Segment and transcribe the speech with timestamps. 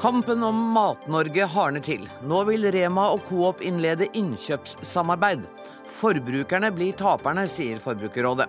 [0.00, 2.06] Kampen om Mat-Norge hardner til.
[2.24, 5.42] Nå vil Rema og Coop innlede innkjøpssamarbeid.
[5.98, 8.46] Forbrukerne blir taperne, sier Forbrukerrådet.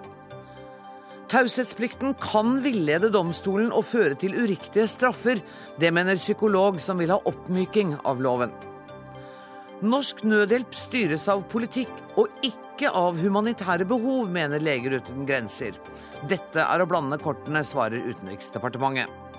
[1.32, 5.42] Taushetsplikten kan villede domstolen og føre til uriktige straffer.
[5.76, 8.54] Det mener psykolog som vil ha oppmyking av loven.
[9.84, 15.76] Norsk nødhjelp styres av politikk og ikke av humanitære behov, mener Leger uten grenser.
[16.32, 19.31] Dette er å blande kortene, svarer Utenriksdepartementet.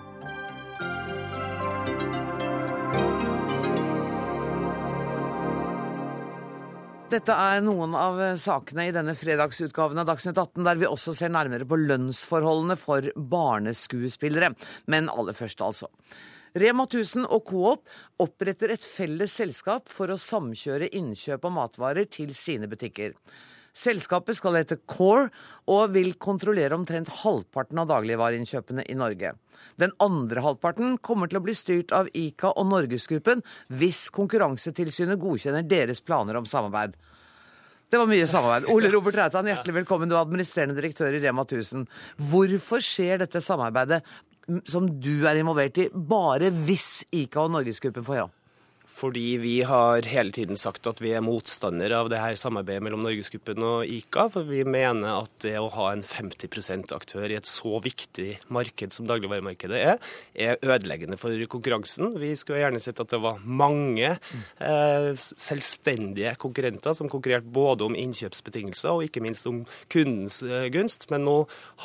[7.12, 11.32] Dette er noen av sakene i denne fredagsutgaven av Dagsnytt 18, der vi også ser
[11.34, 13.04] nærmere på lønnsforholdene for
[13.34, 14.54] barneskuespillere.
[14.88, 15.90] Men aller først, altså.
[16.56, 22.32] Rema 1000 og Coop oppretter et felles selskap for å samkjøre innkjøp av matvarer til
[22.36, 23.12] sine butikker.
[23.72, 25.30] Selskapet skal hete Core
[25.72, 29.32] og vil kontrollere omtrent halvparten av dagligvareinnkjøpene i Norge.
[29.80, 33.40] Den andre halvparten kommer til å bli styrt av ICA og Norgesgruppen
[33.72, 36.98] hvis Konkurransetilsynet godkjenner deres planer om samarbeid.
[37.92, 38.68] Det var mye samarbeid.
[38.72, 40.08] Ole Robert Reitan, hjertelig velkommen.
[40.08, 41.88] Du er administrerende direktør i Rema 1000.
[42.28, 44.02] Hvorfor skjer dette samarbeidet
[44.68, 48.30] som du er involvert i, bare hvis ICA og Norgesgruppen får ja?
[48.92, 53.02] Fordi vi har hele tiden sagt at vi er motstandere av det her samarbeidet mellom
[53.06, 54.26] Norgesgruppen og ICA.
[54.34, 58.92] For vi mener at det å ha en 50 %-aktør i et så viktig marked
[58.92, 62.12] som dagligvaremarkedet er, er ødeleggende for konkurransen.
[62.20, 67.98] Vi skulle gjerne sett at det var mange eh, selvstendige konkurrenter som konkurrerte både om
[67.98, 71.08] innkjøpsbetingelser og ikke minst om kundens eh, gunst.
[71.12, 71.38] Men nå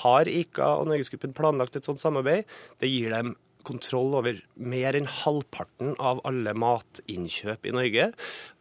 [0.03, 2.43] har ICA og Norgesgruppen planlagt et sånt samarbeid.
[2.83, 8.11] Det gir dem kontroll over mer enn halvparten av alle matinnkjøp i Norge.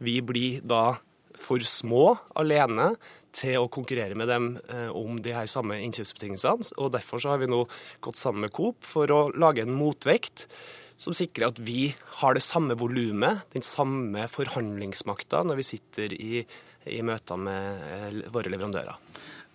[0.02, 0.97] Vi blir da
[1.36, 2.94] for små alene
[3.36, 6.72] til å konkurrere med dem eh, om de her samme innkjøpsbetingelsene.
[6.80, 7.64] og Derfor så har vi nå
[8.05, 10.46] gått sammen med Coop for å lage en motvekt
[10.96, 11.90] som sikrer at vi
[12.23, 16.40] har det samme volumet, den samme forhandlingsmakta, når vi sitter i,
[16.89, 18.96] i møter med eh, våre leverandører.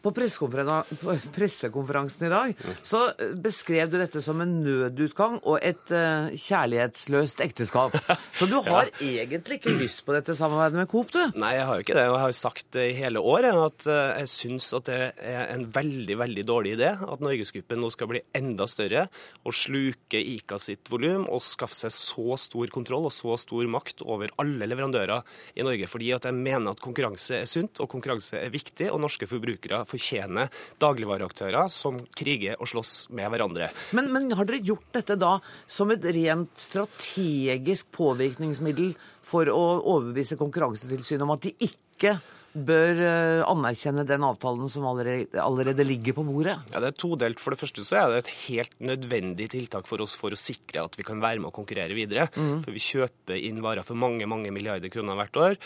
[0.01, 6.29] På pressekonferansen i dag så eh, beskrev du dette som en nødutgang og et uh,
[6.34, 7.91] kjærlighetsløst ekteskap.
[8.38, 9.25] Så du har ja.
[9.25, 11.22] egentlig ikke lyst på dette samarbeidet med Coop, du?
[11.40, 12.07] Nei, jeg har jo ikke det.
[12.09, 15.44] Og jeg har jo sagt i hele år at uh, jeg syns at det er
[15.53, 19.03] en veldig, veldig dårlig idé at Norgesgruppen nå skal bli enda større
[19.45, 24.03] og sluke ICA sitt volum og skaffe seg så stor kontroll og så stor makt
[24.06, 25.22] over alle leverandører
[25.56, 25.90] i Norge.
[25.91, 29.84] Fordi at jeg mener at konkurranse er sunt, og konkurranse er viktig, og norske forbrukere
[29.91, 33.72] fortjener dagligvareaktører som kriger og slåss med hverandre.
[33.97, 35.38] Men, men har dere gjort dette da
[35.68, 38.94] som et rent strategisk påvirkningsmiddel
[39.25, 42.18] for å overbevise Konkurransetilsynet om at de ikke
[42.52, 46.58] bør eh, anerkjenne den avtalen som allerede, allerede, ligger på bordet?
[46.73, 47.40] Ja, Det er todelt.
[47.40, 50.84] For det første så er det et helt nødvendig tiltak for oss for å sikre
[50.84, 52.28] at vi kan være med å konkurrere videre.
[52.35, 52.62] Mm.
[52.66, 55.59] For vi kjøper inn varer for mange mange milliarder kroner hvert år.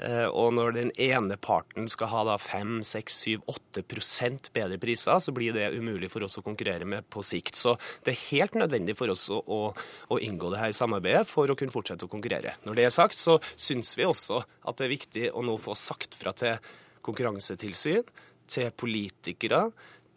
[0.00, 5.20] Eh, og når den ene parten skal ha da 5, 6, 7, 8% bedre priser,
[5.20, 7.58] så blir det umulig for oss å konkurrere med på sikt.
[7.60, 9.60] Så det er helt nødvendig for oss å, å,
[10.08, 12.56] å inngå det her samarbeidet for å kunne fortsette å konkurrere.
[12.64, 15.76] Når det er sagt, så syns vi også at det er viktig å nå få
[15.78, 16.56] sagt fra til
[17.04, 18.08] konkurransetilsyn,
[18.50, 19.68] til politikere,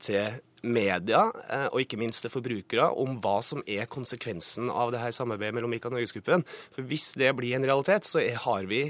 [0.03, 5.01] til media eh, og ikke minst til forbrukere om hva som er konsekvensen av det
[5.03, 6.45] her samarbeidet mellom ICA og Norgesgruppen.
[6.71, 8.85] For hvis det blir en realitet, så har vi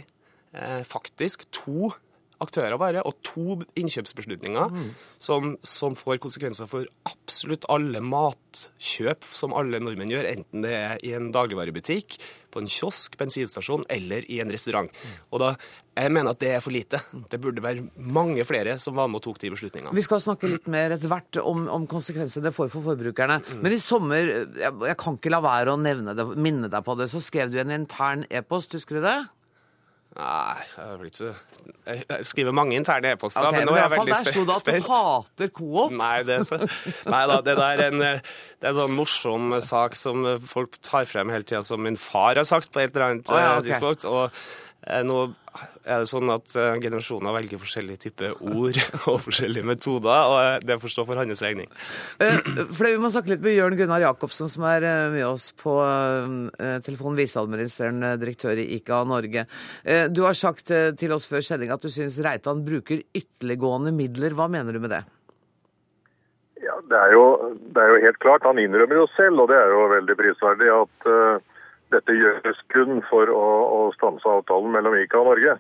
[0.88, 1.94] faktisk to
[2.44, 4.88] aktører bare, og to innkjøpsbeslutninger mm.
[5.22, 11.03] som, som, får konsekvenser for absolutt alle matkjøp som alle nordmenn gjør, enten det er
[11.06, 12.18] i en dagligvarebutikk,
[12.53, 14.91] på en kiosk, bensinstasjon eller i en restaurant.
[14.94, 15.14] Mm.
[15.34, 15.56] Og da,
[15.97, 17.00] Jeg mener at det er for lite.
[17.30, 19.94] Det burde være mange flere som var med og tok de beslutningene.
[19.94, 23.40] Vi skal snakke litt mer etter hvert om, om konsekvensene det får for forbrukerne.
[23.41, 23.62] Mm.
[23.62, 26.97] Men i sommer, jeg, jeg, kan ikke la være å nevne det, minne deg på
[26.97, 29.20] det, så skrev du en intern e-post, husker du det?
[30.13, 31.29] Nei, jeg vil ikke
[31.88, 34.28] Jeg skriver mange interne e-poster, okay, men nå er jeg veldig spent.
[34.28, 35.96] Der sto det at du hater Coop.
[36.03, 36.59] Nei, det, så,
[37.09, 41.09] nei da, det der er en, det er en sånn morsom sak som folk tar
[41.09, 43.72] frem hele tida, som min far har sagt på et eller annet oh, ja, okay.
[43.72, 44.05] tidspunkt.
[44.05, 44.62] og Eh,
[45.08, 45.18] nå
[45.84, 48.78] er det sånn at eh, generasjoner velger forskjellige typer ord
[49.12, 51.70] og forskjellige metoder, og eh, det får stå for hans regning.
[52.20, 55.76] For Vi må snakke litt med Jørn Gunnar Jacobsen, som er med oss på
[56.85, 57.20] telefonen.
[57.20, 59.46] Viseadministrerende direktør i ICA Norge.
[60.14, 64.35] Du har sagt til oss før sending at du syns Reitan bruker ytterliggående midler.
[64.38, 65.03] Hva mener du med det?
[66.64, 67.26] Ja, det er, jo,
[67.76, 68.47] det er jo helt klart.
[68.47, 71.12] Han innrømmer jo selv, og det er jo veldig prisverdig, at
[71.93, 73.45] dette gjøres kun for å,
[73.78, 75.55] å stanse avtalen mellom ICA og Norge.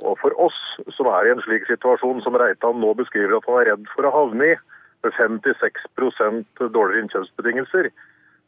[0.00, 0.58] Og for oss
[0.96, 4.08] som er i en slik situasjon som Reitan nå beskriver at han er redd for
[4.08, 4.56] å havne i,
[5.02, 7.90] med 56% dårligere innkjøpsbetingelser,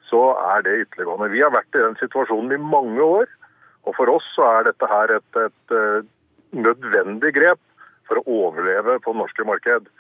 [0.07, 0.23] så
[0.55, 1.33] er det ytterliggående.
[1.33, 3.27] Vi har vært i den situasjonen i mange år.
[3.85, 7.61] Og for oss så er dette her et, et, et nødvendig grep
[8.09, 9.91] for å overleve på det norske marked.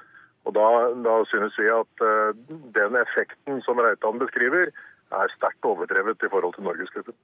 [0.44, 0.68] Og Da,
[1.04, 2.36] da synes vi at uh,
[2.76, 4.70] den effekten som Reitan beskriver,
[5.10, 7.14] er sterkt overdrevet i forhold til Norgesgruppen.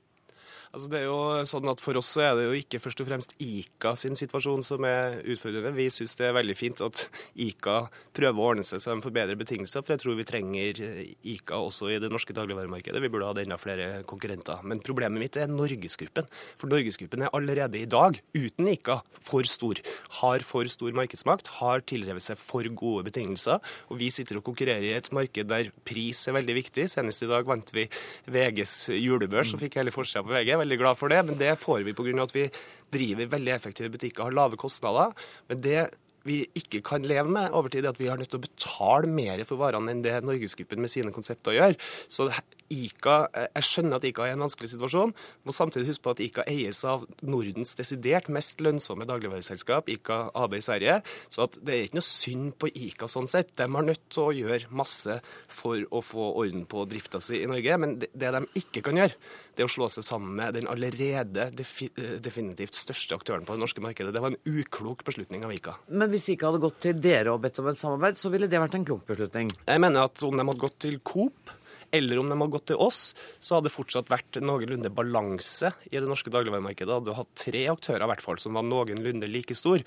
[0.71, 3.33] Altså det er jo sånn at For oss er det jo ikke først og fremst
[3.43, 5.73] ICA sin situasjon som er utfordrende.
[5.75, 7.01] Vi syns det er veldig fint at
[7.43, 7.79] ICA
[8.15, 9.83] prøver å ordne seg så de får bedre betingelser.
[9.83, 10.83] For jeg tror vi trenger
[11.27, 13.03] ICA også i det norske dagligvaremarkedet.
[13.03, 14.63] Vi burde hatt enda flere konkurrenter.
[14.63, 16.31] Men problemet mitt er Norgesgruppen.
[16.61, 19.83] For Norgesgruppen er allerede i dag, uten ICA, for stor.
[20.21, 23.59] Har for stor markedsmakt, har tilrevet seg for gode betingelser.
[23.91, 26.87] Og vi sitter og konkurrerer i et marked der pris er veldig viktig.
[26.95, 27.89] Senest i dag vant vi
[28.31, 31.83] VGs julebørs og fikk hele forsida på VG veldig glad for det, men det får
[31.87, 32.23] vi pga.
[32.23, 32.47] at vi
[32.91, 35.13] driver veldig effektive butikker, har lave kostnader.
[35.49, 35.91] Men det
[36.27, 39.09] vi ikke kan leve med over tid, er at vi har nødt til å betale
[39.11, 41.77] mer for varene enn det Norgesgruppen med sine konsepter gjør.
[42.13, 42.29] Så
[42.71, 43.17] ICA,
[43.57, 45.15] Jeg skjønner at ICA er i en vanskelig situasjon,
[45.45, 50.55] må samtidig huske på at ICA eies av Nordens desidert mest lønnsomme dagligvareselskap, ICA AB
[50.55, 51.01] i Sverige.
[51.33, 53.57] Så det er ikke noe synd på ICA sånn sett.
[53.59, 55.19] De har nødt til å gjøre masse
[55.49, 57.81] for å få orden på drifta si i Norge.
[57.81, 59.19] Men det de ikke kan gjøre,
[59.59, 61.91] det å slå seg sammen med den allerede defi
[62.23, 64.15] definitivt største aktøren på det norske markedet.
[64.15, 65.77] Det var en uklok beslutning av ICA.
[65.91, 68.61] Men hvis ICA hadde gått til dere og bedt om et samarbeid, så ville det
[68.63, 69.51] vært en klok beslutning?
[69.67, 71.57] Jeg mener at om de hadde gått til Coop
[71.91, 73.01] eller om de hadde gått til oss,
[73.43, 76.93] så hadde det fortsatt vært noenlunde balanse i det norske dagligvaremarkedet.
[76.95, 79.83] Hadde du hatt tre aktører i hvert fall som var noenlunde like stor.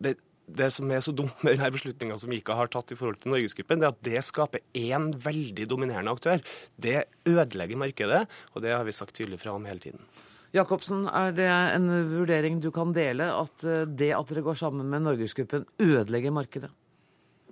[0.00, 0.14] Det,
[0.56, 3.34] det som er så dumt med denne beslutninga som ICA har tatt i forhold til
[3.34, 6.42] Norgesgruppen, det er at det skaper én veldig dominerende aktør.
[6.76, 8.24] Det ødelegger markedet,
[8.54, 10.02] og det har vi sagt tydelig fra om hele tiden.
[10.50, 14.88] Jacobsen, er det en vurdering du kan dele, at eh, det at dere går sammen
[14.90, 16.72] med Norgesgruppen, ødelegger markedet?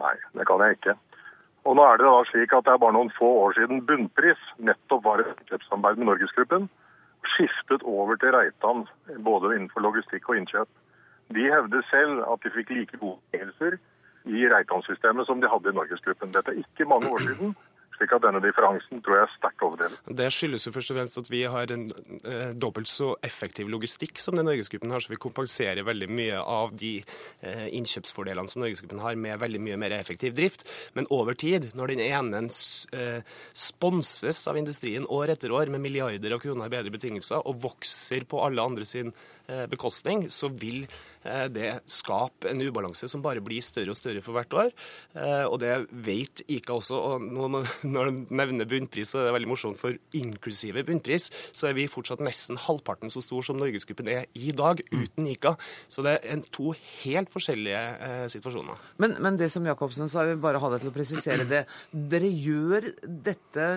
[0.03, 0.97] Nei, det kan jeg ikke.
[1.69, 4.43] Og nå er det da slik at det er bare noen få år siden Bunnpris
[4.59, 6.69] nettopp var et innkjøpssamarbeid med Norgesgruppen.
[7.35, 8.87] Skiftet over til Reitan,
[9.27, 10.71] både innenfor logistikk og innkjøp.
[11.35, 13.79] De hevder selv at de fikk like gode betingelser
[14.29, 16.33] i Reitan-systemet som de hadde i Norgesgruppen.
[16.35, 17.57] Dette er ikke mange år siden
[17.99, 20.11] slik at denne differansen tror jeg er sterkt overdrevet.
[20.21, 21.87] Det skyldes jo først og fremst at vi har en
[22.23, 26.75] eh, dobbelt så effektiv logistikk som den Norgesgruppen har, så vi kompenserer veldig mye av
[26.79, 30.67] de eh, innkjøpsfordelene som Norgesgruppen har, med veldig mye mer effektiv drift.
[30.95, 36.37] Men over tid, når den ene eh, sponses av industrien år etter år med milliarder
[36.37, 39.13] av kroner i bedre betingelser, og vokser på alle andre sin
[39.71, 40.85] bekostning, så vil
[41.27, 44.71] Eh, det skape en ubalanse som bare blir større og større for hvert år.
[45.19, 46.99] Eh, og det vet ICA også.
[46.99, 47.25] og
[47.95, 51.89] Når de nevner bunnpris, så er det veldig morsomt, for inklusive bunnpris så er vi
[51.91, 55.55] fortsatt nesten halvparten så stor som Norgesgruppen er i dag, uten ICA.
[55.91, 56.73] Så det er to
[57.03, 58.79] helt forskjellige eh, situasjoner.
[59.03, 61.65] Men, men det som Jacobsen sa, jeg vil bare ha deg til å presisere det.
[61.91, 62.91] Dere gjør
[63.29, 63.69] dette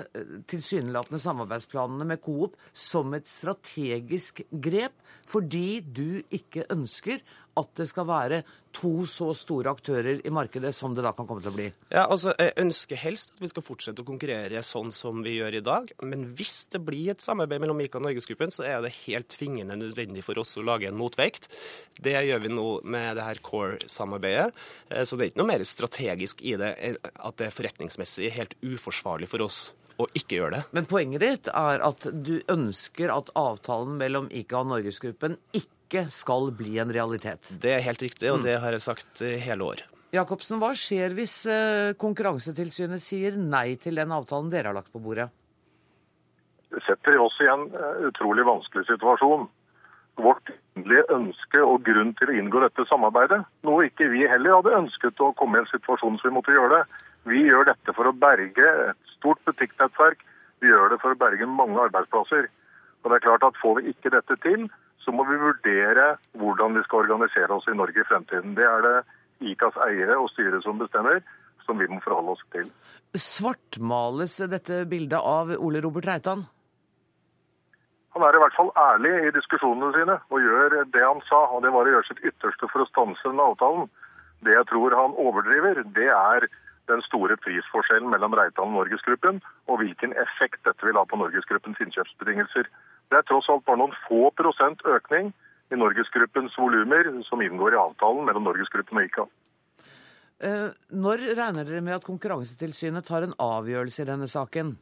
[0.51, 4.93] tilsynelatende samarbeidsplanene med Coop som et strategisk grep
[5.31, 7.21] fordi du ikke ønsker
[7.59, 8.37] at det skal være
[8.71, 11.65] to så store aktører i markedet som det da kan komme til å bli?
[11.91, 15.59] Ja, altså, Jeg ønsker helst at vi skal fortsette å konkurrere sånn som vi gjør
[15.59, 15.91] i dag.
[16.07, 19.79] Men hvis det blir et samarbeid mellom ICA og Norgesgruppen, så er det helt tvingende
[19.79, 21.49] nødvendig for oss å lage en motvekt.
[21.99, 24.55] Det gjør vi nå med det her Core-samarbeidet.
[24.89, 28.55] Eh, så det er ikke noe mer strategisk i det at det er forretningsmessig helt
[28.63, 30.63] uforsvarlig for oss å ikke gjøre det.
[30.77, 36.51] Men poenget ditt er at du ønsker at avtalen mellom ICA og Norgesgruppen ikke skal
[36.55, 37.51] bli en realitet.
[37.61, 39.83] Det er helt riktig, og det har jeg sagt hele år.
[40.11, 44.99] Jacobsen, hva skjer hvis eh, Konkurransetilsynet sier nei til den avtalen dere har lagt på
[44.99, 45.29] bordet?
[46.71, 49.47] Det setter oss i en eh, utrolig vanskelig situasjon.
[50.19, 54.75] Vårt endelige ønske og grunn til å inngå dette samarbeidet, noe ikke vi heller hadde
[54.81, 57.05] ønsket å komme i en situasjon som vi måtte gjøre det.
[57.31, 60.25] Vi gjør dette for å berge et stort butikknettverk.
[60.61, 62.49] Vi gjør det for å berge mange arbeidsplasser.
[63.01, 64.67] Og det er klart at Får vi ikke dette til,
[65.01, 68.53] så må vi vurdere hvordan vi skal organisere oss i Norge i fremtiden.
[68.57, 68.97] Det er det
[69.51, 71.21] ICAs eiere og styret som bestemmer,
[71.65, 72.69] som vi må forholde oss til.
[73.17, 76.45] Svartmales dette bildet av Ole Robert Reitan?
[78.13, 81.45] Han er i hvert fall ærlig i diskusjonene sine og gjør det han sa.
[81.55, 83.87] og Det var å gjøre sitt ytterste for å stanse denne avtalen.
[84.45, 86.47] Det jeg tror han overdriver, det er
[86.89, 91.81] den store prisforskjellen mellom Reitan og Norgesgruppen, og hvilken effekt dette vil ha på Norgesgruppens
[91.85, 92.69] innkjøpsbetingelser.
[93.11, 95.33] Det er tross alt bare noen få prosent økning
[95.71, 99.27] i Norgesgruppens volumer som inngår i avtalen mellom Norgesgruppen og ICA.
[100.41, 104.73] Eh, når regner dere med at Konkurransetilsynet tar en avgjørelse i denne saken?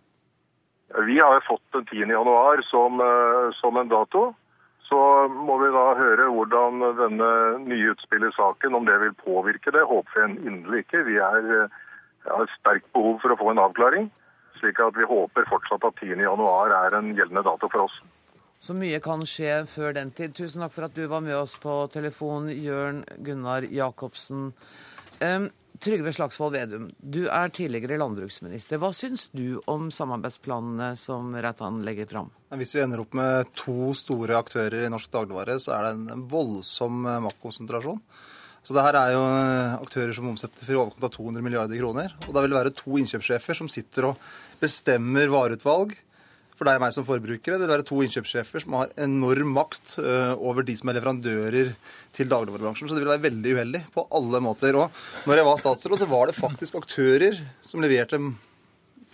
[1.06, 2.14] Vi har fått den 10.
[2.16, 4.34] januar som, eh, som en dato.
[4.90, 7.30] Så må vi da høre hvordan denne
[7.62, 9.84] nye utspillet i saken, om det vil påvirke det.
[9.86, 11.04] Håper vi inderlig ikke.
[11.06, 11.70] Vi er,
[12.32, 14.10] har sterkt behov for å få en avklaring.
[14.60, 16.20] Slik at vi håper fortsatt at 10.
[16.26, 18.00] januar er en gjeldende dato for oss.
[18.60, 20.34] Så mye kan skje før den tid.
[20.36, 24.50] Tusen takk for at du var med oss på telefon, Jørn Gunnar Jacobsen.
[25.24, 25.48] Um,
[25.80, 28.82] Trygve Slagsvold Vedum, du er tidligere landbruksminister.
[28.82, 32.34] Hva syns du om samarbeidsplanene som Reitan legger fram?
[32.60, 36.26] Hvis vi ender opp med to store aktører i norsk dagligvare, så er det en
[36.28, 38.02] voldsom eh, maktkonsentrasjon.
[38.70, 41.80] Så det her er jo eh, aktører som omsetter for i overkant av 200 milliarder
[41.80, 42.12] kroner.
[42.28, 44.28] Og da vil det være to innkjøpssjefer som sitter og
[44.62, 45.96] bestemmer vareutvalg
[46.60, 47.58] for deg og meg som forbrukere.
[47.58, 51.72] Det vil være to innkjøpssjefer som har enorm makt uh, over de som er leverandører
[52.14, 52.92] til dagligvarebransjen.
[52.92, 54.78] Så det vil være veldig uheldig på alle måter.
[54.78, 58.22] Og når jeg var statsråd, så var det faktisk aktører som leverte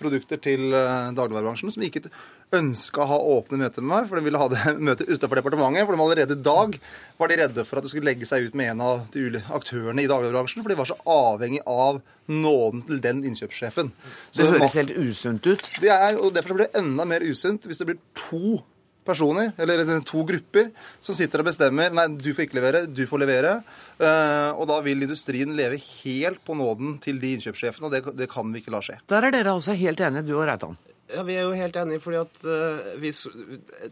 [0.02, 2.10] produkter til uh, dagligvarebransjen som ikke
[2.58, 5.86] ønska å ha åpne møter med meg, for de ville ha det møtet utenfor departementet.
[5.86, 6.78] For de allerede i dag
[7.22, 10.04] var de redde for at de skulle legge seg ut med en av de aktørene
[10.04, 13.92] i dagligvarebransjen, for de var så avhengig av nåden til den innkjøpssjefen.
[14.32, 15.68] Så det høres helt usunt ut?
[15.82, 18.62] Det er, og Derfor blir det enda mer usunt hvis det blir to
[19.06, 20.72] personer, eller to grupper,
[21.04, 23.54] som sitter og bestemmer nei, du får ikke levere, du får levere.
[24.00, 28.30] Uh, og da vil industrien leve helt på nåden til de innkjøpssjefene, og det, det
[28.32, 28.98] kan vi ikke la skje.
[29.12, 30.80] Der er dere også helt enige, du og Reitan?
[31.06, 33.12] Ja, Vi er jo helt enige, fordi at uh, vi,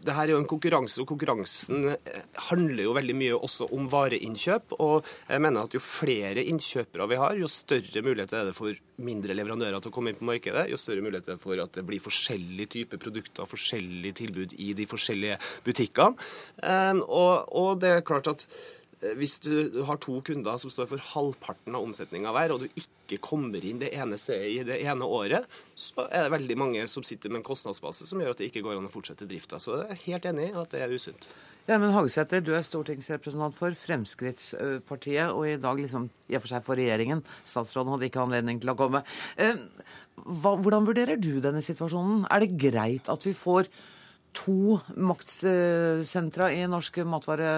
[0.02, 3.86] det her er jo en konkurranse, og konkurransen eh, handler jo veldig mye også om
[3.92, 4.74] vareinnkjøp.
[4.82, 8.74] Og jeg mener at jo flere innkjøpere vi har, jo større mulighet er det for
[9.04, 10.66] mindre leverandører til å komme inn på markedet.
[10.72, 14.72] Jo større mulighet er det for at det blir forskjellige typer produkter, forskjellige tilbud i
[14.74, 16.18] de forskjellige butikkene.
[16.66, 18.48] Um, og, og det er klart at
[19.18, 23.18] hvis du har to kunder som står for halvparten av omsetninga hver, og du ikke
[23.22, 27.04] kommer inn det ene stedet i det ene året, så er det veldig mange som
[27.06, 29.60] sitter med en kostnadsbase som gjør at det ikke går an å fortsette drifta.
[29.60, 31.28] Så jeg er helt enig i at det er usunt.
[31.64, 36.52] Ja, men Hagesæter, du er stortingsrepresentant for Fremskrittspartiet, og i dag liksom, i og for
[36.52, 37.22] seg for regjeringen.
[37.48, 39.00] Statsråden hadde ikke anledning til å komme.
[39.40, 39.56] Eh,
[40.24, 42.26] hva, hvordan vurderer du denne situasjonen?
[42.28, 43.70] Er det greit at vi får
[44.34, 47.50] to maktsentra i norske matvare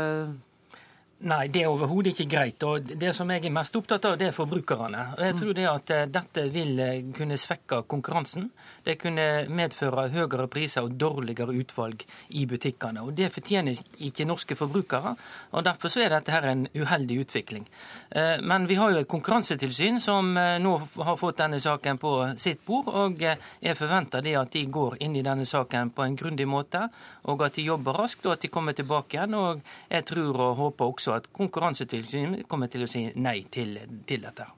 [1.25, 2.63] Nei, det er overhodet ikke greit.
[2.63, 5.15] og Det som jeg er mest opptatt av, det er forbrukerne.
[5.17, 8.51] Og jeg tror det at eh, Dette vil eh, kunne svekke konkurransen.
[8.85, 12.05] Det kunne medføre høyere priser og dårligere utvalg
[12.37, 13.01] i butikkene.
[13.01, 15.15] og Det fortjener ikke norske forbrukere.
[15.53, 17.65] og Derfor så er dette her en uheldig utvikling.
[18.11, 22.61] Eh, men vi har jo et konkurransetilsyn som nå har fått denne saken på sitt
[22.67, 22.93] bord.
[22.93, 26.91] og Jeg forventer det at de går inn i denne saken på en grundig måte,
[27.25, 29.35] og at de jobber raskt og at de kommer tilbake igjen.
[29.35, 33.77] og Jeg tror og håper også også at Konkurransetilsynet kommer til å si nei til,
[34.07, 34.49] til dette.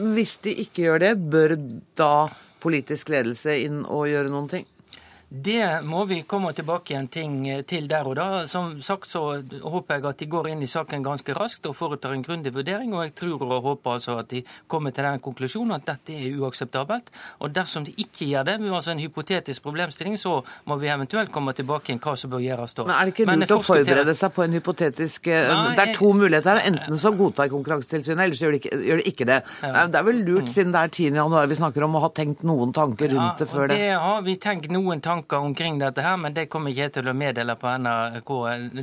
[0.00, 1.56] Hvis de ikke gjør det, bør
[1.98, 2.12] da
[2.62, 4.68] politisk ledelse inn og gjøre noen ting?
[5.32, 7.34] Det må vi komme tilbake igjen ting
[7.70, 8.24] til der og da.
[8.50, 9.20] Som sagt så
[9.62, 12.90] håper jeg at de går inn i saken ganske raskt og foretar en grundig vurdering.
[12.98, 16.34] Og jeg tror og håper altså at de kommer til den konklusjonen at dette er
[16.34, 17.12] uakseptabelt.
[17.46, 21.54] Og dersom de ikke gjør det, altså en hypotetisk problemstilling, så må vi eventuelt komme
[21.54, 22.88] tilbake igjen hva som bør gjøres da.
[22.90, 25.94] Men er det ikke lurt å forberede seg på en hypotetisk eh, Nei, Det er
[26.00, 26.62] to muligheter.
[26.72, 29.38] Enten så godtar Konkurransetilsynet, eller så gjør de ikke, gjør de ikke det.
[29.62, 29.86] Ja.
[29.86, 30.52] Det er vel lurt, mm.
[30.56, 31.22] siden det er 10.
[31.22, 33.78] januar vi snakker om, å ha tenkt noen tanker rundt ja, det før det?
[33.78, 36.92] Det har vi tenkt noen tanker tanker omkring dette her, men det kommer ikke jeg
[36.94, 38.30] til å meddele på NRK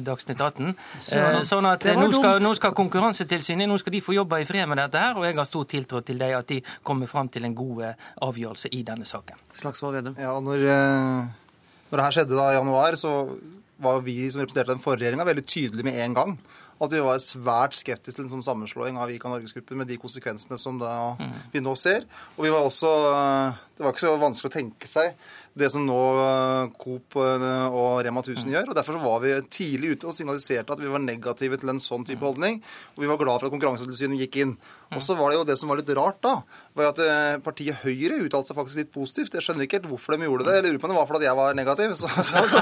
[0.05, 0.75] Dagsnytt 18.
[0.99, 4.67] Så, sånn at nå skal, nå skal, Konkurransetilsynet nå skal de få jobbe i fred
[4.69, 7.47] med dette her, og jeg har stor tiltro til dem at de kommer fram til
[7.47, 9.39] en god eh, avgjørelse i denne saken.
[9.57, 10.19] Slagsvold Vedum.
[10.21, 13.15] Ja, når, eh, når det her skjedde da i januar, så
[13.81, 16.37] var vi som representerte den forrige regjeringa, veldig tydelige med en gang
[16.77, 20.59] at vi var svært skeptiske til en sånn sammenslåing av Vika Norgesgruppen med de konsekvensene
[20.61, 21.31] som da mm.
[21.55, 22.05] vi nå ser.
[22.35, 22.91] Og vi var også
[23.77, 25.15] Det var ikke så vanskelig å tenke seg
[25.59, 28.71] det som nå eh, Coop eh, og Rema 1000 gjør.
[28.71, 32.05] og Derfor var vi tidlig ute og signaliserte at vi var negative til en sånn
[32.07, 32.61] type holdning.
[32.95, 34.55] Og vi var glad for at Konkurransetilsynet gikk inn.
[34.95, 36.37] Og så var det jo det som var litt rart, da,
[36.77, 39.35] var at eh, partiet Høyre uttalte seg faktisk litt positivt.
[39.35, 40.55] Jeg skjønner ikke helt hvorfor de gjorde det.
[40.57, 41.95] Jeg lurer på om det var fordi jeg var negativ.
[41.97, 42.61] Så, så, så,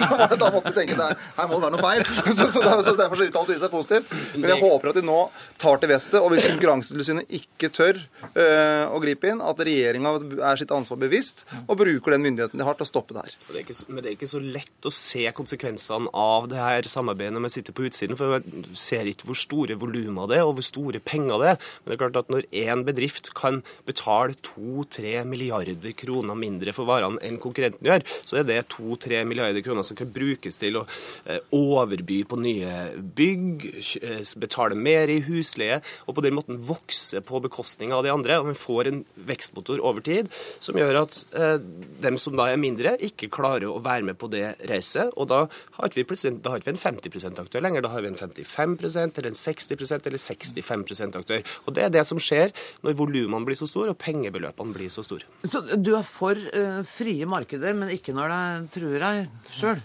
[0.00, 2.02] så da måtte de tenke at her må det være noe feil.
[2.38, 4.12] Så, derfor så uttalte de seg positivt.
[4.34, 5.18] Men jeg håper at de nå
[5.60, 10.14] tar til vettet, og hvis Konkurransetilsynet ikke tør øh, å gripe inn, at regjeringa
[10.50, 13.36] er sitt ansvar bevisst og bruker den myndigheten de har til å stoppe det her.
[13.52, 17.36] Det ikke, men det er ikke så lett å se konsekvensene av det her samarbeidet
[17.36, 18.18] når man sitter på utsiden.
[18.18, 21.61] For man ser ikke hvor store volumer det er, og hvor store penger det er.
[21.82, 26.88] Men det er klart at når én bedrift kan betale 2-3 milliarder kroner mindre for
[26.88, 30.84] varene enn konkurrenten gjør, så er det 2-3 milliarder kroner som kan brukes til å
[31.26, 32.76] eh, overby på nye
[33.18, 33.66] bygg,
[34.02, 38.38] eh, betale mer i husleie, og på den måten vokse på bekostning av de andre.
[38.38, 40.30] Og man får en vekstmotor over tid
[40.62, 41.58] som gjør at eh,
[42.02, 45.12] de dem som da er mindre, ikke klarer å være med på det racet.
[45.16, 45.44] Og da
[45.78, 49.20] har vi plutselig da har vi en 50 %-aktør lenger, da har vi en 55%
[49.20, 51.44] eller en 60% eller 65 %-aktør.
[51.66, 55.04] Og Det er det som skjer når volumene blir så store og pengebeløpene blir så
[55.06, 55.28] store.
[55.44, 59.82] Så du er for uh, frie markeder, men ikke når det truer deg sjøl?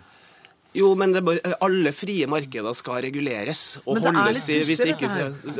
[0.78, 5.10] Jo, men bare, alle frie markeder skal reguleres og holdes i hvis det ikke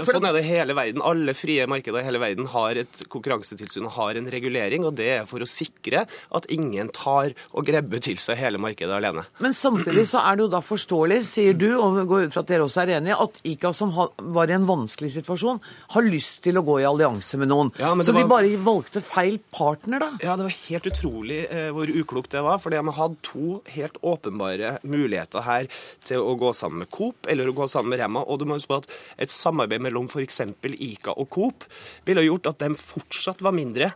[0.08, 1.02] Sånn er det hele verden.
[1.06, 5.08] Alle frie markeder i hele verden har et konkurransetilsyn og har en regulering, og det
[5.16, 9.26] er for å sikre at ingen tar og grebber til seg hele markedet alene.
[9.44, 12.52] Men samtidig så er det jo da forståelig, sier du, og går ut fra at
[12.52, 15.62] dere også er enige, at ICA, som var i en vanskelig situasjon,
[15.96, 17.74] har lyst til å gå i allianse med noen.
[17.82, 18.22] Ja, så var...
[18.22, 20.12] de bare valgte feil partner, da?
[20.22, 22.62] Ja, det var helt utrolig eh, hvor uklokt det var.
[22.62, 25.70] For de hadde to helt åpenbare muligheter muligheter her
[26.06, 28.26] til å gå sammen med Coop eller å gå sammen med Rema.
[28.28, 28.92] Og du må huske på at
[29.24, 30.44] et samarbeid mellom f.eks.
[30.78, 31.66] Ica og Coop
[32.08, 33.94] ville gjort at de fortsatt var mindre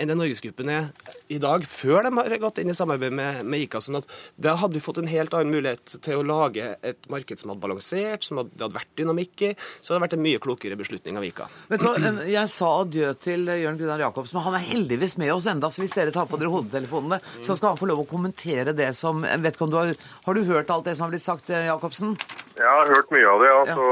[0.00, 0.88] enn det Norgesgruppen er
[1.30, 3.82] i dag, før de har gått inn i samarbeid med, med, ICA.
[3.84, 4.08] sånn at
[4.40, 7.62] Da hadde vi fått en helt annen mulighet til å lage et marked som hadde
[7.62, 9.52] balansert, som hadde, det hadde vært dynamikk i.
[9.80, 11.50] Så det hadde vært en mye klokere beslutning av ICA.
[11.70, 15.34] Vet du hva, Jeg sa adjø til Jørn Gunnar Jacobsen, men han er heldigvis med
[15.36, 18.08] oss enda, så hvis dere tar på dere hodetelefonene, så skal han få lov å
[18.10, 21.10] kommentere det som vet ikke om du Har har du hørt alt det som har
[21.10, 22.14] blitt sagt, Jacobsen?
[22.54, 23.74] Jeg har hørt mye av det, ja.
[23.74, 23.86] Så,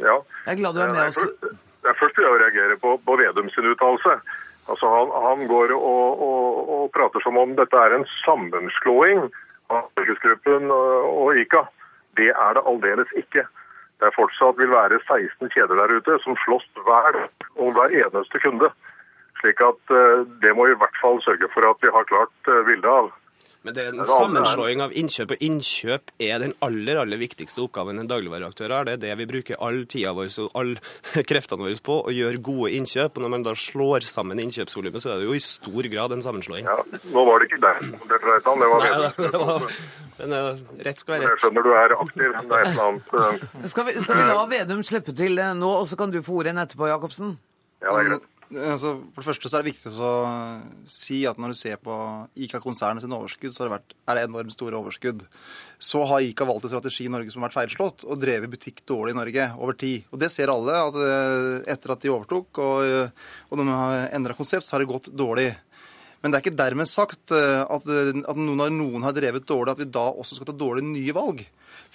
[0.00, 0.14] ja.
[0.46, 1.18] Jeg er glad du er med oss.
[2.00, 4.14] Først vil jeg reagere på, på Vedum sin uttalelse.
[4.66, 9.22] Altså han, han går og, og, og, prater som om dette er en sammenslåing
[9.70, 11.62] av Norgesgruppen og ICA.
[12.18, 13.44] Det er det aldeles ikke.
[14.00, 17.20] Det er fortsatt vil være 16 kjeder der ute som slåss hver
[17.56, 18.72] om hver eneste kunde.
[19.40, 22.32] Slik at eh, det må vi i hvert fall sørge for at vi har klart
[22.44, 23.10] bildet bilde av.
[23.66, 27.98] Men det er en sammenslåing av innkjøp, og innkjøp er den aller aller viktigste oppgaven
[27.98, 28.86] en dagligvareaktør har.
[28.86, 32.42] Det er det vi bruker all tida vår og alle kreftene våre på, å gjøre
[32.46, 33.18] gode innkjøp.
[33.18, 36.22] Og når man da slår sammen innkjøpsvolumet, så er det jo i stor grad en
[36.22, 36.68] sammenslåing.
[36.70, 36.78] Ja,
[37.10, 39.74] Nå var det ikke deg det dreide det var Vedum.
[40.16, 41.34] men uh, rett skal være rett.
[41.34, 42.24] Jeg skjønner du er aktiv.
[42.30, 43.66] Det er et eller annet uh...
[43.72, 46.38] skal, vi, skal vi la Vedum slippe til uh, nå, og så kan du få
[46.40, 47.36] ordet igjen etterpå, Jacobsen?
[47.82, 48.32] Ja, det er greit.
[48.54, 50.10] Altså, for det første så er det viktig å
[50.90, 51.94] si at når du ser på
[52.46, 55.24] ICA-konsernet sin overskudd, så det vært, er det enormt store overskudd.
[55.82, 58.84] Så har ICA valgt en strategi i Norge som har vært feilslått, og drevet butikk
[58.86, 60.06] dårlig i Norge over tid.
[60.14, 60.78] Og det ser alle.
[60.78, 63.18] at eh, Etter at de overtok og,
[63.50, 65.50] og de har endra konsept, så har det gått dårlig.
[66.22, 69.82] Men det er ikke dermed sagt at, at, noen, når noen har drevet dårlig, at
[69.82, 71.42] vi da også skal ta dårlige nye valg.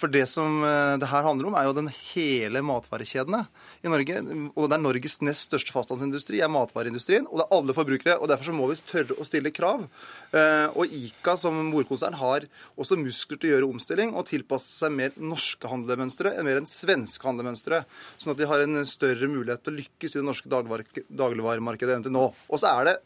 [0.00, 3.44] For det som eh, det her handler om, er jo den hele matvarekjedene
[3.82, 4.18] i Norge.
[4.54, 7.28] Og det er Norges nest største fastlandsindustri, er matvareindustrien.
[7.28, 8.16] Og det er alle forbrukere.
[8.18, 9.86] og Derfor så må vi tørre å stille krav.
[10.32, 12.48] Eh, og ICA som morkonsern har
[12.80, 16.68] også muskler til å gjøre omstilling og tilpasse seg mer norske handlemønstre enn mer enn
[16.68, 17.84] svenske handlemønstre.
[18.16, 22.06] Sånn at de har en større mulighet til å lykkes i det norske dagligvaremarkedet enn
[22.06, 22.28] til nå.
[22.48, 22.98] Og så er det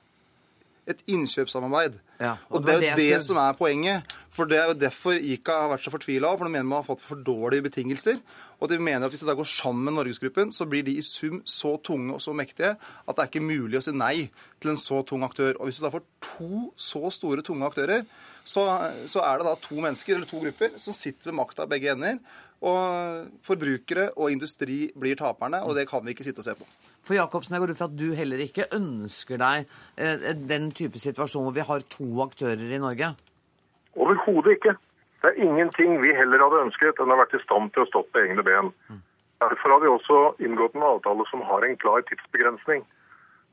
[0.87, 1.99] et innkjøpssamarbeid.
[2.21, 4.17] Ja, og, og, det er jo det, det som er poenget.
[4.33, 6.31] For det er jo derfor ICA har vært så fortvila.
[6.37, 8.21] For de mener man har fått for dårlige betingelser.
[8.57, 11.05] Og de mener at hvis de da går sammen med Norgesgruppen, så blir de i
[11.05, 14.31] sum så tunge og så mektige at det er ikke mulig å si nei
[14.63, 15.59] til en så tung aktør.
[15.59, 18.07] Og hvis du da får to så store, tunge aktører,
[18.47, 18.65] så,
[19.11, 22.21] så er det da to mennesker eller to grupper som sitter ved makta begge ender.
[22.65, 26.69] Og forbrukere og industri blir taperne, og det kan vi ikke sitte og se på.
[27.07, 30.99] For Jacobsen, jeg går ut fra at du heller ikke ønsker deg eh, den type
[30.99, 33.13] situasjon hvor vi har to aktører i Norge?
[33.95, 34.75] Overhodet ikke.
[35.23, 37.89] Det er ingenting vi heller hadde ønsket enn å ha vært i stand til å
[37.93, 38.73] stå på egne ben.
[39.43, 42.83] Derfor har vi også inngått en avtale som har en klar tidsbegrensning.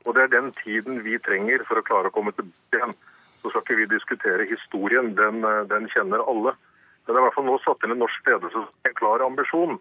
[0.04, 2.98] Og det er den tiden vi trenger for å klare å komme tilbake igjen.
[3.40, 6.58] Så skal ikke vi diskutere historien, den, eh, den kjenner alle.
[7.06, 9.22] Men det er i hvert fall nå satt inn en norsk ledelse som en klar
[9.22, 9.78] ambisjon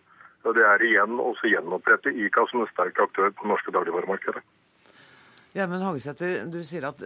[0.51, 4.43] det er igjen også gjenopprette ICA som en sterk aktør på det norske dagligvaremarkedet.
[5.53, 7.01] Ja, men Hagesæter, du sier at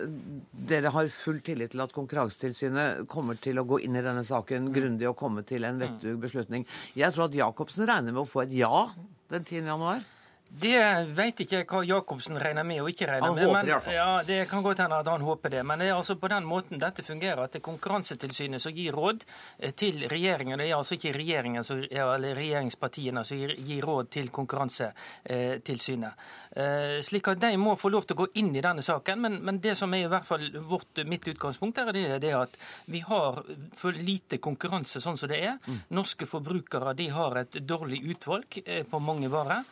[0.69, 4.69] dere har full tillit til at Konkurransetilsynet kommer til å gå inn i denne saken
[4.75, 6.63] grundig og komme til en vettug beslutning.
[6.95, 8.87] Jeg tror at Jacobsen regner med å få et ja
[9.33, 9.67] den 10.
[9.67, 10.05] januar?
[10.49, 10.79] Det
[11.13, 13.45] vet ikke hva Jacobsen regner med og ikke regner han med.
[13.45, 15.63] Håper men, i Ja, Det kan godt hende at han håper det.
[15.67, 18.95] Men det er altså på den måten dette fungerer, at det er Konkurransetilsynet som gir
[18.95, 19.25] råd
[19.59, 20.57] eh, til regjeringen.
[20.59, 26.25] Det er altså ikke regjeringen som, eller regjeringspartiene som gir, gir råd til Konkurransetilsynet.
[26.57, 29.21] Eh, slik at de må få lov til å gå inn i denne saken.
[29.21, 32.57] Men, men det som er i hvert fall vårt, mitt utgangspunkt, er det, det at
[32.89, 33.43] vi har
[33.77, 35.59] for lite konkurranse sånn som det er.
[35.67, 35.83] Mm.
[35.99, 39.67] Norske forbrukere de har et dårlig utvalg eh, på mange varer.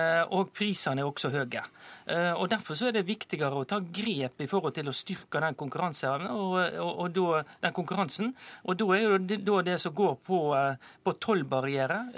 [0.00, 1.62] Eh, og prisene er også høye.
[2.10, 5.42] Eh, og Derfor så er det viktigere å ta grep i forhold til å styrke
[5.42, 8.32] den konkurranseevnen og, og, og da, den konkurransen.
[8.66, 12.10] Og da er det, da det som går på, eh, på tollbarrierer,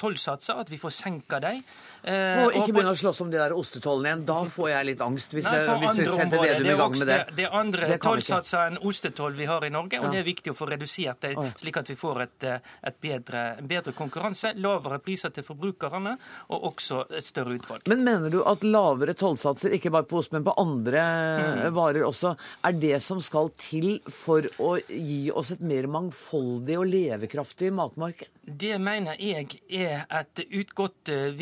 [0.00, 1.62] tollsatser, at vi får senka dem.
[2.06, 4.24] Og ikke begynne å slåss om de der ostetollene igjen.
[4.28, 7.10] Da får jeg litt angst, hvis, Nei, jeg, hvis vi setter Vedum i gang med
[7.10, 7.18] det.
[7.36, 10.56] Det er andre tollsatser enn ostetoll vi har i Norge, og det er viktig å
[10.56, 12.48] få redusert det, slik at vi får et,
[12.90, 16.16] et bedre, bedre konkurranse, lavere priser til forbrukerne
[16.54, 17.86] og også et større utvalg.
[17.90, 21.64] Men mener du at lavere tollsatser, ikke bare på ost, men på andre mm.
[21.76, 26.88] varer også, er det som skal til for å gi oss et mer mangfoldig og
[26.90, 28.30] levekraftig matmarked?
[28.46, 31.32] Det mener jeg er et utgått eh,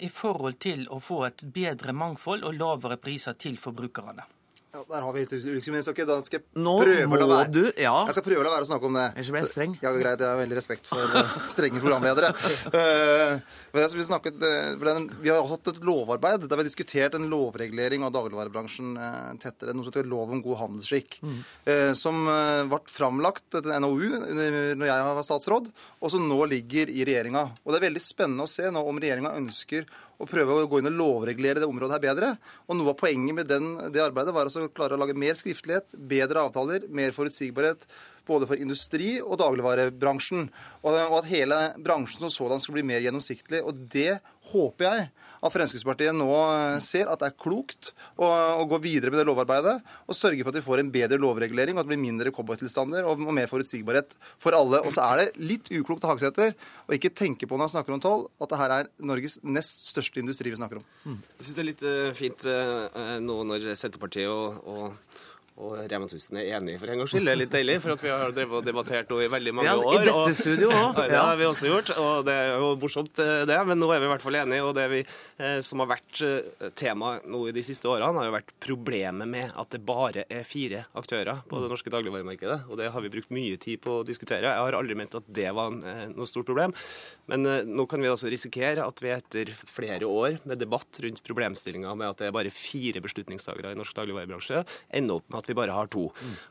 [0.00, 4.26] i forhold til å få et bedre mangfold og lavere priser til forbrukerne.
[4.78, 5.32] Ja, der har vi litt
[6.06, 7.50] da skal jeg Nå prøve å la være.
[7.50, 7.94] Du, ja.
[8.06, 9.06] Jeg skal prøve å la være å snakke om det.
[9.16, 9.74] Ellers blir jeg streng.
[9.82, 10.22] Ja, greit.
[10.22, 12.30] Jeg har veldig respekt for uh, strenge programledere.
[12.70, 13.42] Uh,
[13.74, 18.14] vi, snakket, uh, vi, har hatt et lovarbeid der vi har diskutert en lovregulering av
[18.14, 18.94] dagligvarebransjen
[19.42, 19.74] tettere.
[19.74, 21.18] Noe som heter lov om god handelsskikk.
[21.26, 21.38] Mm.
[21.98, 22.28] som
[22.70, 24.12] ble framlagt etter NOU
[24.78, 27.48] når jeg var statsråd, og som nå ligger i regjeringa.
[27.64, 30.80] Og det er veldig spennende å se nå om regjeringa ønsker og prøve å gå
[30.80, 32.30] inn og lovregulere det området her bedre.
[32.66, 35.94] Og Noe av poenget med den, det arbeidet var å klare å lage mer skriftlighet,
[36.10, 37.86] bedre avtaler, mer forutsigbarhet
[38.28, 40.48] både for industri og dagligvarebransjen.
[40.82, 43.62] Og, at hele bransjen som sådan skal bli mer gjennomsiktlig.
[43.64, 44.18] Og det
[44.52, 46.28] håper jeg at Fremskrittspartiet nå
[46.84, 50.52] ser at det er klokt å, å gå videre med det lovarbeidet og sørge for
[50.52, 53.50] at vi får en bedre lovregulering, og at det blir mindre cowboytilstander og, og mer
[53.50, 54.82] forutsigbarhet for alle.
[54.84, 56.54] Og så er det litt uklokt av Hagesæter
[56.88, 59.88] å ikke tenke på når han snakker om toll, at det her er Norges nest
[59.92, 60.86] største industri vi snakker om.
[61.04, 61.18] Mm.
[61.38, 65.26] Jeg syns det er litt uh, fint uh, nå når Senterpartiet og, og
[65.58, 67.26] og Rema 1000 er enig for en gangs skyld.
[67.26, 69.72] Det er litt deilig, for at vi har drevet og debattert noe i veldig mange
[69.74, 69.96] år.
[69.96, 70.02] ja.
[70.02, 71.00] I dette studio òg.
[71.02, 73.58] Ja, det har vi også gjort, og det er jo morsomt, eh, det.
[73.66, 74.66] Men nå er vi i hvert fall enige.
[74.68, 75.00] Og det vi,
[75.42, 79.30] eh, som har vært eh, tema nå i de siste årene, har jo vært problemet
[79.30, 82.60] med at det bare er fire aktører på det norske dagligvaremarkedet.
[82.70, 84.46] Og det har vi brukt mye tid på å diskutere.
[84.46, 86.74] Jeg har aldri ment at det var noe stort problem.
[87.28, 91.92] Men nå kan vi altså risikere at vi etter flere år med debatt rundt problemstillinga
[91.98, 94.62] med at det er bare fire beslutningstagere i norsk dagligvarebransje,
[94.96, 96.08] ender opp med at vi bare har to.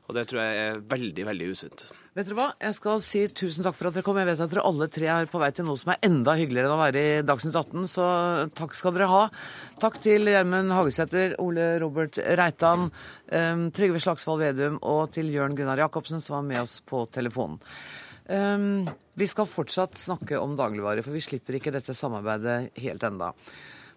[0.08, 1.88] Og det tror jeg er veldig, veldig usunt.
[2.18, 2.48] Vet dere hva?
[2.58, 4.18] Jeg skal si tusen takk for at dere kom.
[4.18, 6.66] Jeg vet at dere alle tre er på vei til noe som er enda hyggeligere
[6.66, 8.08] enn å være i Dagsnytt 18, så
[8.58, 9.22] takk skal dere ha.
[9.84, 15.84] Takk til Gjermund Hagesæter, Ole Robert Reitan, um, Trygve Slagsvold Vedum og til Jørn Gunnar
[15.84, 17.62] Jacobsen, som var med oss på telefonen.
[18.28, 23.32] Um, vi skal fortsatt snakke om dagligvarer, for vi slipper ikke dette samarbeidet helt enda.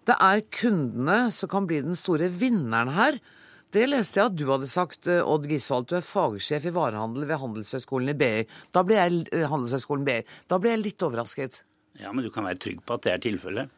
[0.07, 3.19] Det er kundene som kan bli den store vinneren her.
[3.71, 5.85] Det leste jeg at du hadde sagt, eh, Odd Gisvold.
[5.87, 8.45] Du er fagsjef i varehandel ved Handelshøyskolen i BI.
[8.75, 10.23] Da ble jeg, eh, Handelshøyskolen BI.
[10.49, 11.61] Da ble jeg litt overrasket.
[11.95, 13.69] Ja, men du kan være trygg på at det er tilfellet.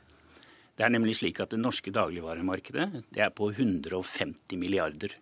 [0.76, 5.14] Det er nemlig slik at det norske dagligvaremarkedet det er på 150 milliarder.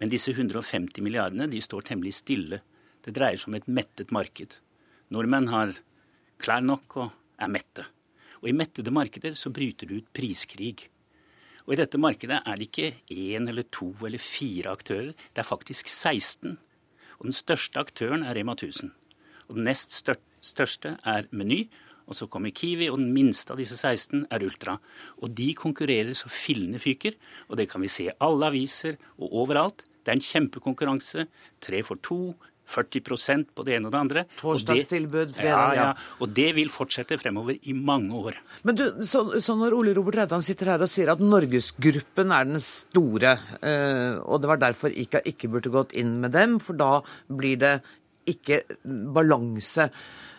[0.00, 2.60] Men disse 150 milliardene de står temmelig stille.
[3.04, 4.58] Det dreier seg om et mettet marked.
[5.10, 5.76] Nordmenn har
[6.42, 7.86] klær nok og er mette.
[8.42, 10.88] Og i mettede markeder så bryter det ut priskrig.
[11.64, 15.48] Og i dette markedet er det ikke én eller to eller fire aktører, det er
[15.48, 16.58] faktisk 16.
[17.18, 18.92] Og den største aktøren er Rema 1000.
[19.48, 21.64] Og den nest største er Meny.
[22.04, 24.76] Og så kommer Kiwi, og den minste av disse 16 er Ultra.
[25.24, 27.16] Og de konkurrerer så fillene fyker,
[27.48, 29.86] og det kan vi se i alle aviser og overalt.
[30.04, 31.24] Det er en kjempekonkurranse.
[31.64, 34.24] Tre for to, 40% på det ene og det andre.
[34.40, 36.18] Torsdagstilbud, fredag, ja, ja.
[36.24, 38.38] Og det vil fortsette fremover i mange år.
[38.64, 42.48] Men du, så, så når Ole Robert Reitan sitter her og sier at Norgesgruppen er
[42.48, 46.78] den store, eh, og det var derfor ICA ikke burde gått inn med dem, for
[46.78, 46.98] da
[47.28, 47.74] blir det
[48.30, 49.90] ikke balanse.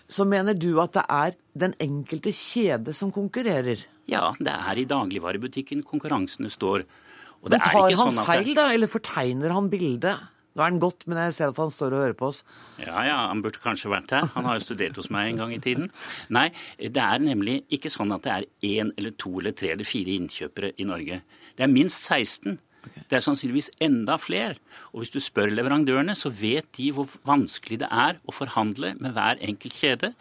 [0.09, 1.35] Så mener du at det er
[1.65, 3.85] den enkelte kjede som konkurrerer?
[4.09, 6.85] Ja, det er i dagligvarebutikken konkurransene står.
[7.45, 10.31] Men tar han sånn feil, da, eller fortegner han bildet?
[10.55, 12.37] Nå er han gått, men jeg ser at han står og hører på oss.
[12.79, 14.29] Ja, ja, han burde kanskje vært her.
[14.37, 15.89] Han har jo studert hos meg en gang i tiden.
[16.31, 16.47] Nei,
[16.79, 20.15] det er nemlig ikke sånn at det er én eller to eller tre eller fire
[20.15, 21.19] innkjøpere i Norge.
[21.59, 22.55] Det er minst 16.
[23.09, 24.55] Det er sannsynligvis enda flere.
[24.93, 29.17] Og hvis du spør leverandørene, så vet de hvor vanskelig det er å forhandle med
[29.17, 30.13] hver enkelt kjede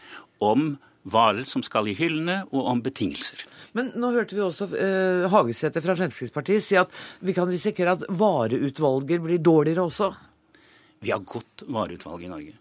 [0.43, 3.45] om varer som skal i hyllene, og om betingelser.
[3.77, 6.93] Men nå hørte vi også eh, Hagesæter fra Fremskrittspartiet si at
[7.25, 10.11] vi kan risikere at vareutvalget blir dårligere også?
[11.05, 12.57] Vi har godt vareutvalg i Norge.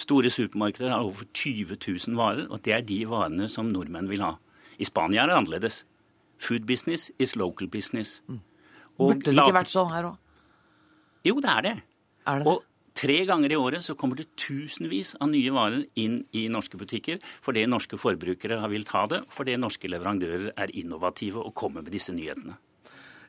[0.00, 4.24] Store supermarkeder har over 20 000 varer, og det er de varene som nordmenn vil
[4.24, 4.34] ha.
[4.80, 5.82] I Spania er det annerledes.
[6.42, 8.22] Food business is local business.
[8.26, 8.40] Mm.
[8.98, 10.18] Burde det ikke vært sånn her òg?
[11.28, 11.74] Jo, det er det.
[12.26, 12.46] Er det?
[12.50, 16.76] Og Tre ganger i året så kommer det tusenvis av nye varer inn i norske
[16.80, 21.84] butikker fordi norske forbrukere har villet ha det, fordi norske leverandører er innovative og kommer
[21.84, 22.58] med disse nyhetene.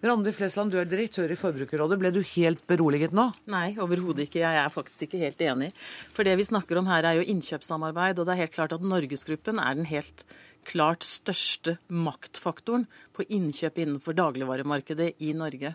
[0.04, 1.96] Randi Flesland, du er direktør i Forbrukerrådet.
[1.96, 3.30] Ble du helt beroliget nå?
[3.48, 4.42] Nei, overhodet ikke.
[4.42, 5.70] Jeg er faktisk ikke helt enig.
[6.12, 8.84] For det vi snakker om her er jo innkjøpssamarbeid, og det er helt klart at
[8.84, 10.26] Norgesgruppen er den helt
[10.68, 12.84] klart største maktfaktoren
[13.16, 15.72] på innkjøp innenfor dagligvaremarkedet i Norge.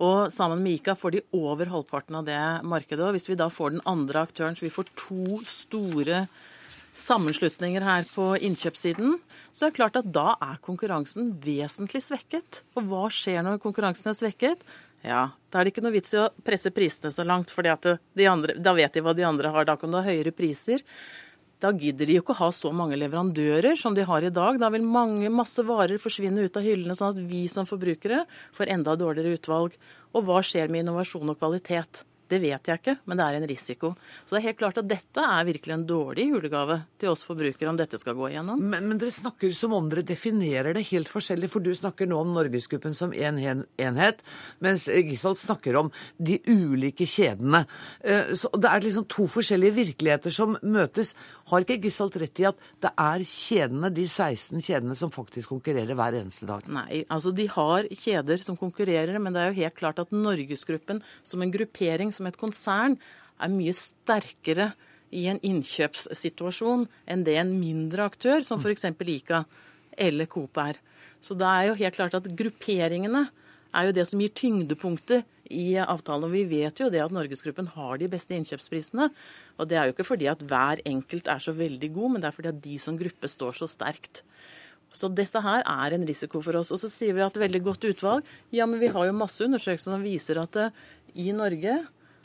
[0.00, 3.04] Og sammen med ICA får de over halvparten av det markedet.
[3.04, 6.26] Og hvis vi da får den andre aktøren, så vi får to store
[6.96, 9.18] sammenslutninger her på innkjøpssiden,
[9.52, 12.62] så er det klart at da er konkurransen vesentlig svekket.
[12.76, 14.64] Og hva skjer når konkurransen er svekket?
[15.02, 17.74] Ja, Da er det ikke noe vits i å presse prisene så langt, for da
[17.74, 19.66] vet de hva de andre har.
[19.68, 20.84] Da kan du ha høyere priser.
[21.62, 24.58] Da gidder de jo ikke å ha så mange leverandører som de har i dag.
[24.58, 28.24] Da vil mange, masse varer forsvinne ut av hyllene, sånn at vi som forbrukere
[28.56, 29.76] får enda dårligere utvalg.
[30.12, 32.02] Og hva skjer med innovasjon og kvalitet?
[32.30, 33.92] Det vet jeg ikke, men det er en risiko.
[34.24, 37.68] Så det er helt klart at dette er virkelig en dårlig julegave til oss forbrukere
[37.68, 38.62] om dette skal gå igjennom.
[38.72, 42.20] Men, men dere snakker som om dere definerer det helt forskjellig, for du snakker nå
[42.22, 44.22] om Norgesgruppen som en enhet,
[44.64, 47.64] mens Gisholt snakker om de ulike kjedene.
[48.00, 51.12] Eh, så det er liksom to forskjellige virkeligheter som møtes.
[51.52, 55.98] Har ikke Gisholt rett i at det er kjedene, de 16 kjedene, som faktisk konkurrerer
[55.98, 56.64] hver eneste dag?
[56.72, 61.02] Nei, altså de har kjeder som konkurrerer, men det er jo helt klart at Norgesgruppen
[61.26, 62.96] som en gruppering som som et konsern
[63.42, 64.72] er mye sterkere
[65.12, 68.86] i en innkjøpssituasjon enn det en mindre aktør, som f.eks.
[68.94, 69.44] ICA
[70.00, 70.78] eller Coop er.
[71.22, 73.26] Så det er jo helt klart at grupperingene
[73.72, 76.26] er jo det som gir tyngdepunktet i avtalen.
[76.28, 79.10] Og vi vet jo det at Norgesgruppen har de beste innkjøpsprisene.
[79.60, 82.30] Og det er jo ikke fordi at hver enkelt er så veldig god, men det
[82.30, 84.24] er fordi at de som gruppe står så sterkt.
[84.92, 86.72] Så dette her er en risiko for oss.
[86.72, 88.28] Og så sier vi at veldig godt utvalg.
[88.52, 90.58] Ja, men vi har jo masse undersøkelser som viser at
[91.12, 91.82] i Norge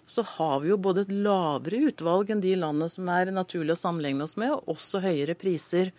[0.08, 3.82] så har vi jo både et lavere utvalg enn de landene som er naturlig å
[3.82, 5.92] sammenligne oss med, og også høyere priser.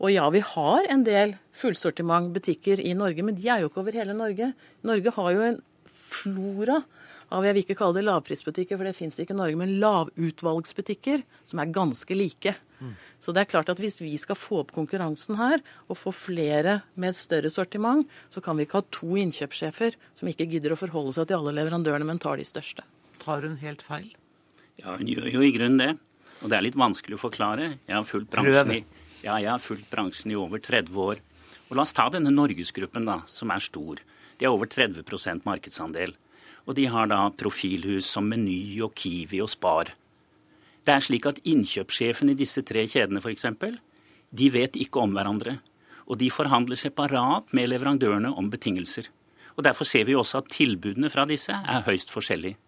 [0.00, 4.00] Og ja, vi har en del fullsortimentbutikker i Norge, men de er jo ikke over
[4.00, 4.54] hele Norge.
[4.86, 5.60] Norge har jo en
[5.92, 6.80] flora
[7.34, 11.24] av jeg vil ikke kalle det lavprisbutikker, for det fins ikke i Norge, men lavutvalgsbutikker
[11.48, 12.54] som er ganske like.
[12.80, 12.94] Mm.
[13.20, 16.80] Så det er klart at hvis vi skal få opp konkurransen her, og få flere
[16.94, 20.80] med et større sortiment, så kan vi ikke ha to innkjøpssjefer som ikke gidder å
[20.80, 22.86] forholde seg til alle leverandørene, men tar de største.
[23.24, 24.10] Har hun helt feil?
[24.80, 25.92] Ja, hun gjør jo i grunnen det.
[26.42, 27.70] Og det er litt vanskelig å forklare.
[27.86, 28.82] Jeg har fulgt bransjen i,
[29.24, 31.22] ja, jeg har fulgt bransjen i over 30 år.
[31.70, 34.02] Og La oss ta denne Norgesgruppen, da, som er stor.
[34.36, 36.12] De har over 30% markedsandel.
[36.68, 39.94] Og de har da profilhus som Meny og Kiwi og Spar.
[40.84, 43.46] Det er slik at innkjøpssjefen i disse tre kjedene f.eks.,
[44.34, 45.60] de vet ikke om hverandre.
[46.10, 49.08] Og de forhandler separat med leverandørene om betingelser.
[49.56, 52.58] Og Derfor ser vi også at tilbudene fra disse er høyst forskjellige.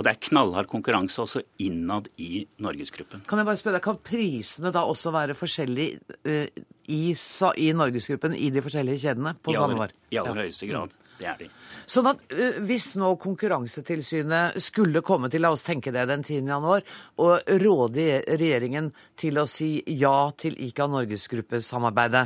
[0.00, 3.20] Og det er knallhard konkurranse også innad i Norgesgruppen.
[3.28, 8.32] Kan jeg bare spørre deg, kan prisene da også være forskjellige uh, i, i, Norgesgruppen
[8.32, 9.92] i de forskjellige kjedene på samme var?
[10.08, 10.46] I aller ja.
[10.46, 10.94] høyeste grad.
[11.20, 11.50] Det er de.
[11.84, 16.48] Sånn at uh, Hvis nå Konkurransetilsynet skulle komme til, la oss tenke det den 10.
[16.48, 16.88] januar,
[17.20, 18.08] og råde
[18.40, 18.88] regjeringen
[19.20, 22.24] til å si ja til ICA Norgesgruppesamarbeidet,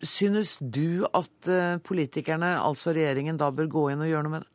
[0.00, 4.48] synes du at uh, politikerne, altså regjeringen, da bør gå inn og gjøre noe med
[4.48, 4.53] det?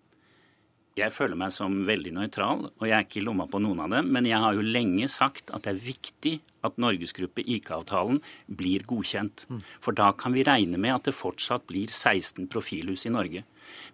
[0.99, 3.93] Jeg føler meg som veldig nøytral, og jeg er ikke i lomma på noen av
[3.93, 4.09] dem.
[4.15, 6.33] Men jeg har jo lenge sagt at det er viktig
[6.67, 8.19] at Norgesgruppe IK-avtalen
[8.59, 9.45] blir godkjent.
[9.47, 9.61] Mm.
[9.79, 13.45] For da kan vi regne med at det fortsatt blir 16 profilhus i Norge.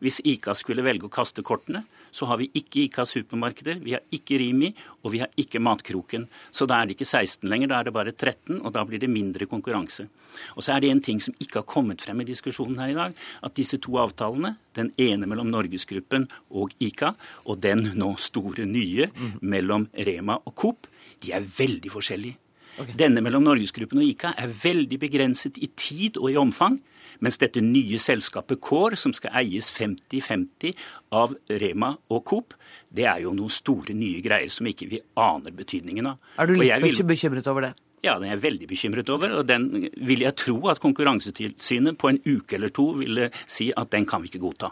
[0.03, 1.83] Hvis ICA skulle velge å kaste kortene,
[2.15, 4.69] så har vi ikke ICA supermarkeder, vi har ikke Rimi,
[5.03, 6.27] og vi har ikke Matkroken.
[6.55, 9.01] Så da er det ikke 16 lenger, da er det bare 13, og da blir
[9.03, 10.07] det mindre konkurranse.
[10.55, 12.97] Og så er det en ting som ikke har kommet frem i diskusjonen her i
[12.97, 17.13] dag, at disse to avtalene, den ene mellom Norgesgruppen og ICA,
[17.45, 19.09] og den nå store nye
[19.41, 20.89] mellom Rema og Coop,
[21.23, 22.39] de er veldig forskjellige.
[22.75, 22.95] Okay.
[22.99, 26.75] Denne mellom Norgesgruppen og ICA er veldig begrenset i tid og i omfang.
[27.23, 30.75] Mens dette nye selskapet Kår, som skal eies 50-50
[31.15, 32.55] av Rema og Coop,
[32.89, 36.31] det er jo noen store nye greier som ikke vi aner betydningen av.
[36.39, 37.03] Er du litt vil...
[37.15, 37.73] bekymret over det?
[38.05, 39.39] Ja, den er jeg veldig bekymret over.
[39.39, 39.69] Og den
[40.05, 44.21] vil jeg tro at Konkurransetilsynet på en uke eller to ville si at den kan
[44.21, 44.71] vi ikke godta.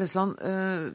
[0.00, 0.90] Flesland, eh,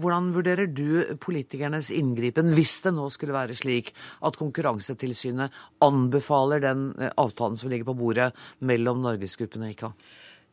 [0.00, 3.92] hvordan vurderer du politikernes inngripen hvis det nå skulle være slik
[4.24, 8.32] at Konkurransetilsynet anbefaler den eh, avtalen som ligger på bordet
[8.64, 9.92] mellom Norgesgruppen og ICA?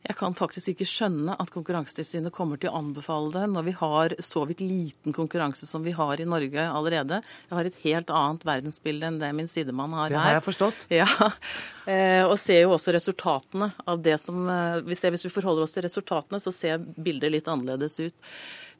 [0.04, 4.14] Jeg kan faktisk ikke skjønne at Konkurransetilsynet kommer til å anbefale det når vi har
[4.24, 7.22] så vidt liten konkurranse som vi har i Norge allerede.
[7.48, 10.12] Jeg har et helt annet verdensbilde enn det min sidemann har her.
[10.12, 10.84] Det har jeg forstått.
[10.94, 11.08] Ja,
[11.88, 15.64] eh, Og ser jo også resultatene av det som eh, vi ser, Hvis vi forholder
[15.64, 18.14] oss til resultatene, så ser bildet litt annerledes ut.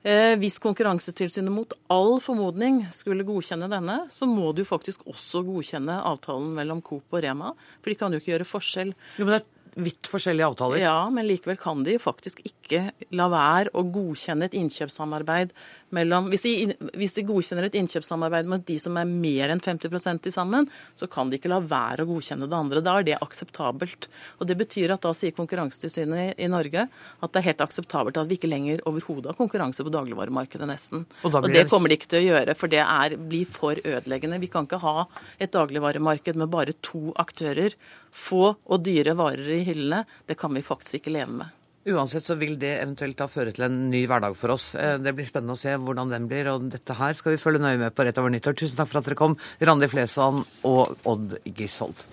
[0.04, 5.96] Eh, hvis Konkurransetilsynet mot all formodning skulle godkjenne denne, så må du faktisk også godkjenne
[6.04, 7.54] avtalen mellom Coop og Rema.
[7.80, 8.92] For de kan jo ikke gjøre forskjell.
[9.16, 10.82] Jo, men det er vidt forskjellige avtaler.
[10.84, 15.54] Ja, men likevel kan de faktisk ikke la være å godkjenne et innkjøpssamarbeid
[15.94, 16.52] mellom Hvis de,
[16.98, 20.66] hvis de godkjenner et innkjøpssamarbeid med de som er mer enn 50 til sammen,
[20.98, 22.82] så kan de ikke la være å godkjenne det andre.
[22.82, 24.08] Da er det akseptabelt.
[24.40, 28.30] Og Det betyr at da sier Konkurransetilsynet i Norge at det er helt akseptabelt at
[28.30, 31.06] vi ikke lenger overhodet har konkurranse på dagligvaremarkedet, nesten.
[31.22, 34.40] Og, og det kommer de ikke til å gjøre, for det er, blir for ødeleggende.
[34.42, 35.06] Vi kan ikke ha
[35.38, 37.76] et dagligvaremarked med bare to aktører.
[38.14, 40.04] Få og dyre varer i hyllene.
[40.26, 41.60] Det kan vi faktisk ikke leve med.
[41.84, 44.70] Uansett så vil det eventuelt da føre til en ny hverdag for oss.
[44.78, 47.60] Eh, det blir spennende å se hvordan den blir, og dette her skal vi følge
[47.60, 48.56] nøye med på rett over nyttår.
[48.56, 52.06] Tusen takk for at dere kom, Randi Flesland og Odd Gisholt.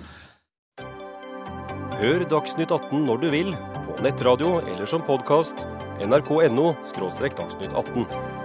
[2.01, 3.55] Hør Dagsnytt 18 når du vil,
[3.87, 5.63] på nettradio eller som podkast.
[6.01, 8.40] nrk.no– dagsnytt 18.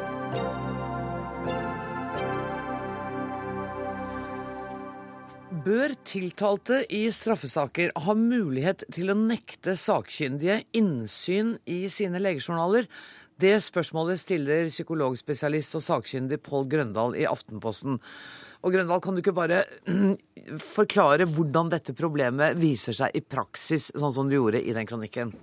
[5.66, 12.87] Bør tiltalte i straffesaker ha mulighet til å nekte sakkyndige innsyn i sine legejournaler?
[13.35, 17.98] Det spørsmålet stiller psykologspesialist og sakkyndig Pål Grøndal i Aftenposten.
[18.62, 19.64] Og Grøndal, kan du ikke bare
[20.76, 25.35] forklare hvordan dette problemet viser seg i praksis, sånn som du gjorde i den kronikken?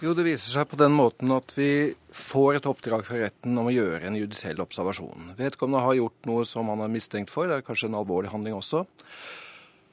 [0.00, 3.68] Jo, det viser seg på den måten at vi får et oppdrag fra retten om
[3.68, 5.34] å gjøre en judisiell observasjon.
[5.36, 8.56] Vedkommende har gjort noe som han er mistenkt for, det er kanskje en alvorlig handling
[8.56, 8.86] også.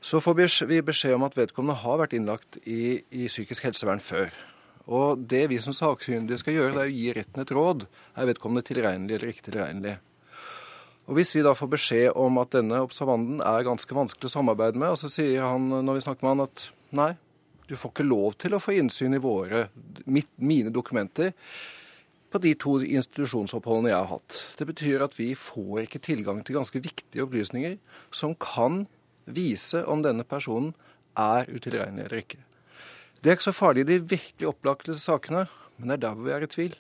[0.01, 0.37] Så får
[0.69, 4.31] vi beskjed om at vedkommende har vært innlagt i, i psykisk helsevern før.
[4.87, 7.87] Og det vi som sakkyndige skal gjøre, det er å gi retten et råd.
[8.15, 9.97] Er vedkommende tilregnelig eller ikke tilregnelig?
[11.07, 14.79] Og Hvis vi da får beskjed om at denne observanten er ganske vanskelig å samarbeide
[14.79, 16.65] med, og så sier han når vi snakker med han at
[16.99, 17.11] nei,
[17.67, 19.67] du får ikke lov til å få innsyn i våre,
[20.07, 21.33] mitt, mine dokumenter
[22.31, 24.39] på de to institusjonsoppholdene jeg har hatt.
[24.59, 27.77] Det betyr at vi får ikke tilgang til ganske viktige opplysninger
[28.15, 28.85] som kan
[29.27, 30.73] vise om denne personen
[31.17, 32.41] er utilregnelig eller ikke.
[33.21, 36.27] Det er ikke så farlig i de virkelig opplagte sakene, men det er der hvor
[36.27, 36.75] vi er i tvil.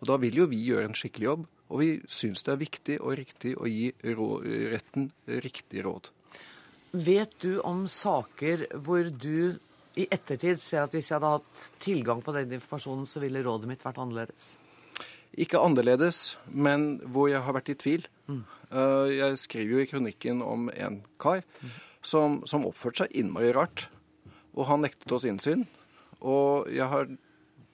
[0.00, 3.00] Og Da vil jo vi gjøre en skikkelig jobb, og vi syns det er viktig
[3.00, 3.90] og riktig å gi
[4.72, 6.10] retten riktig råd.
[6.90, 9.58] Vet du om saker hvor du
[9.98, 13.70] i ettertid ser at hvis jeg hadde hatt tilgang på den informasjonen, så ville rådet
[13.70, 14.54] mitt vært annerledes?
[15.38, 18.08] Ikke annerledes, men hvor jeg har vært i tvil.
[18.26, 18.42] Mm.
[19.10, 23.88] Jeg skriver jo i kronikken om en kar mm som, som oppførte seg innmari rart.
[24.56, 25.66] Og han nektet oss innsyn.
[26.20, 27.10] Og jeg har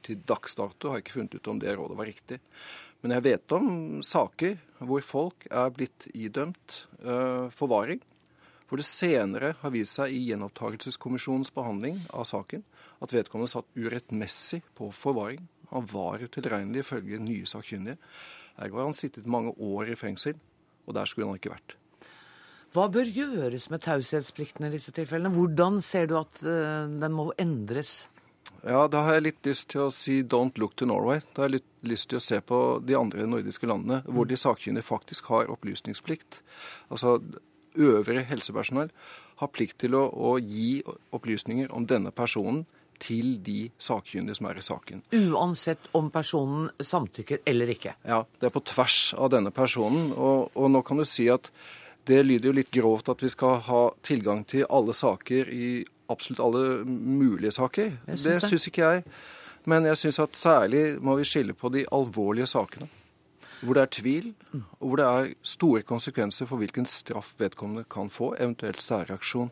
[0.06, 2.38] til dags dato har jeg ikke funnet ut om det rådet var riktig.
[3.02, 3.66] Men jeg vet om
[4.06, 8.00] saker hvor folk er blitt idømt uh, forvaring.
[8.66, 12.64] Hvor det senere har vist seg i gjenopptakelseskommisjonens behandling av saken
[13.02, 15.44] at vedkommende satt urettmessig på forvaring.
[15.70, 17.98] Han var utilregnelig ifølge nye sakkyndige.
[18.58, 20.38] Ergo har han sittet mange år i fengsel,
[20.86, 21.76] og der skulle han ikke vært.
[22.76, 25.32] Hva bør gjøres med taushetsplikten i disse tilfellene?
[25.32, 28.02] Hvordan ser du at uh, den må endres?
[28.66, 31.22] Ja, Da har jeg litt lyst til å si 'don't look to Norway'.
[31.32, 34.36] Da har jeg litt lyst til å se på de andre nordiske landene hvor de
[34.36, 36.42] sakkyndige faktisk har opplysningsplikt.
[36.90, 37.22] Altså
[37.76, 38.92] øvrig helsepersonell
[39.40, 40.82] har plikt til å, å gi
[41.16, 42.66] opplysninger om denne personen
[43.00, 45.02] til de sakkyndige som er i saken.
[45.16, 47.96] Uansett om personen samtykker eller ikke?
[48.04, 50.12] Ja, det er på tvers av denne personen.
[50.12, 51.48] Og, og nå kan du si at
[52.06, 55.70] det lyder jo litt grovt at vi skal ha tilgang til alle saker i
[56.12, 57.96] absolutt alle mulige saker.
[58.06, 59.02] Syns det syns ikke jeg.
[59.66, 62.86] Men jeg syns at særlig må vi skille på de alvorlige sakene.
[63.64, 64.26] Hvor det er tvil,
[64.78, 69.50] og hvor det er store konsekvenser for hvilken straff vedkommende kan få, eventuelt særreaksjon.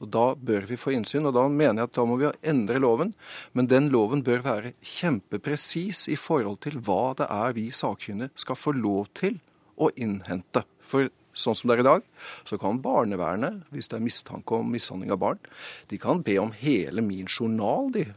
[0.00, 2.78] Og Da bør vi få innsyn, og da mener jeg at da må vi endre
[2.80, 3.14] loven.
[3.52, 8.56] Men den loven bør være kjempepresis i forhold til hva det er vi sakkyndige skal
[8.56, 9.40] få lov til
[9.76, 10.64] å innhente.
[10.80, 12.08] For sånn som det er i dag,
[12.48, 15.44] så kan barnevernet, hvis det er mistanke om mishandling av barn,
[15.90, 18.08] de kan be om hele min journal, de,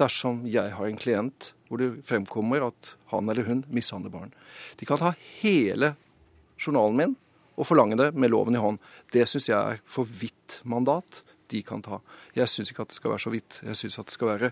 [0.00, 4.32] dersom jeg har en klient hvor det fremkommer at han eller hun mishandler barn.
[4.78, 5.94] De kan ta hele
[6.60, 7.14] journalen min
[7.54, 8.80] og forlange det med loven i hånd.
[9.14, 11.22] Det syns jeg er for vidt mandat
[11.52, 12.00] de kan ta.
[12.34, 13.60] Jeg syns ikke at det skal være så vidt.
[13.62, 14.50] Jeg syns at det skal være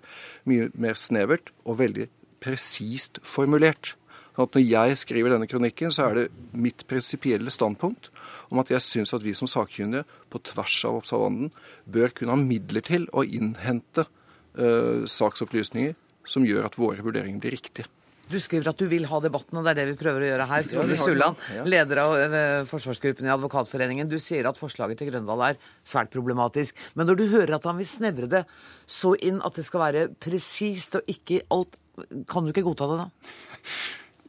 [0.51, 2.09] mye mer snevert og veldig
[2.43, 3.95] presist formulert.
[4.41, 8.09] At når jeg skriver denne kronikken, så er det mitt prinsipielle standpunkt
[8.53, 11.53] om at jeg syns at vi som sakkyndige på tvers av observanten
[11.89, 15.97] bør kunne ha midler til å innhente uh, saksopplysninger
[16.29, 17.89] som gjør at våre vurderinger blir riktige.
[18.31, 20.47] Du skriver at du vil ha debatten, og det er det vi prøver å gjøre
[20.49, 20.67] her.
[20.71, 24.09] Frode Sulland, leder av eh, forsvarsgruppen i Advokatforeningen.
[24.09, 26.79] Du sier at forslaget til Grøndal er svært problematisk.
[26.97, 28.45] Men når du hører at han vil snevre det
[28.89, 31.77] så inn at det skal være presist og ikke alt,
[32.31, 33.11] kan du ikke godta det da?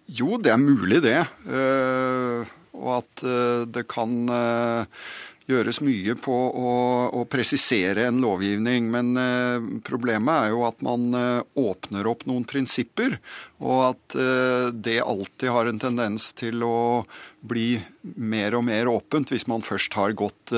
[0.08, 1.20] Jo, det er mulig det.
[1.48, 2.44] Uh,
[2.74, 5.06] og at uh, det kan uh,
[5.50, 6.74] gjøres mye på å,
[7.12, 8.88] å, presisere en lovgivning.
[8.94, 13.18] Men eh, problemet er jo at man eh, åpner opp noen prinsipper,
[13.64, 17.04] og at eh, det alltid har en tendens til å
[17.44, 17.76] bli
[18.16, 20.54] mer og mer åpent hvis man først har gått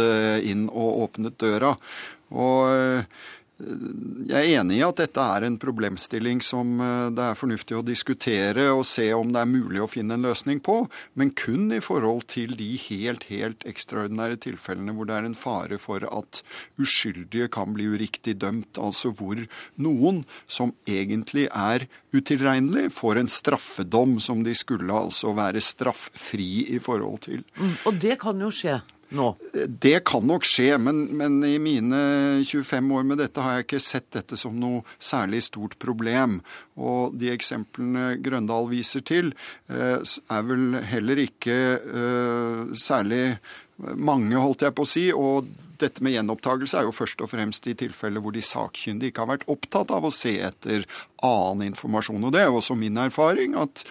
[0.46, 1.74] inn og åpnet døra.
[2.36, 3.10] Og
[3.56, 7.84] jeg er enig i at dette er en problemstilling som eh, det er fornuftig å
[7.88, 10.82] diskutere og se om det er mulig å finne en løsning på,
[11.16, 15.80] men kun i forhold til de helt, helt ekstraordinære tilfellene hvor det er en fare
[15.80, 16.42] for at
[16.82, 18.76] uskyldige kan bli uriktig dømt.
[18.76, 19.40] Altså hvor
[19.80, 26.82] noen som egentlig er utilregnelig, får en straffedom som de skulle altså være strafffri i
[26.84, 27.48] forhold til.
[27.56, 28.82] Mm, og det kan jo skje?
[29.14, 29.28] Nå?
[29.68, 32.00] Det kan nok skje, men, men, i mine
[32.46, 36.40] 25 år med dette har jeg ikke sett dette som noe særlig stort problem.
[36.76, 39.34] Og de eksemplene Grøndal viser til,
[39.70, 43.38] eh, er vel heller ikke uh, særlig
[43.78, 45.06] mange, holdt jeg på å si.
[45.14, 49.26] og dette med gjenopptakelse er jo først og fremst i tilfeller hvor de sakkyndige ikke
[49.26, 50.86] har vært opptatt av å se etter
[51.26, 52.24] annen informasjon.
[52.24, 53.84] Og det er jo også min erfaring at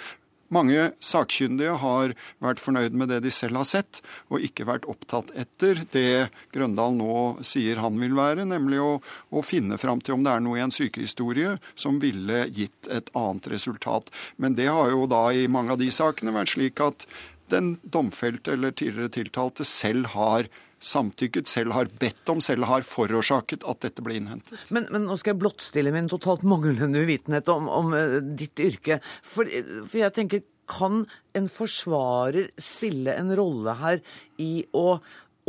[0.53, 2.15] mange sakkyndige har
[2.45, 6.97] vært fornøyd med det de selv har sett, og ikke vært opptatt etter det Grøndal
[6.99, 8.91] nå sier han vil være, nemlig å,
[9.31, 13.11] å finne fram til om det er noe i en sykehistorie som ville gitt et
[13.17, 14.11] annet resultat.
[14.37, 17.09] Men det har jo da i mange av de sakene vært slik at
[17.53, 20.49] den domfelte eller tidligere tiltalte selv har
[20.85, 24.59] samtykket, selv har bedt om, selv har forårsaket at dette ble innhentet.
[24.75, 29.01] Men, men nå skal jeg blottstille min totalt manglende uvitenhet om, om uh, ditt yrke.
[29.25, 29.49] For,
[29.85, 31.05] for, jeg tenker, kan
[31.37, 34.01] en forsvarer spille en rolle her
[34.41, 34.99] i å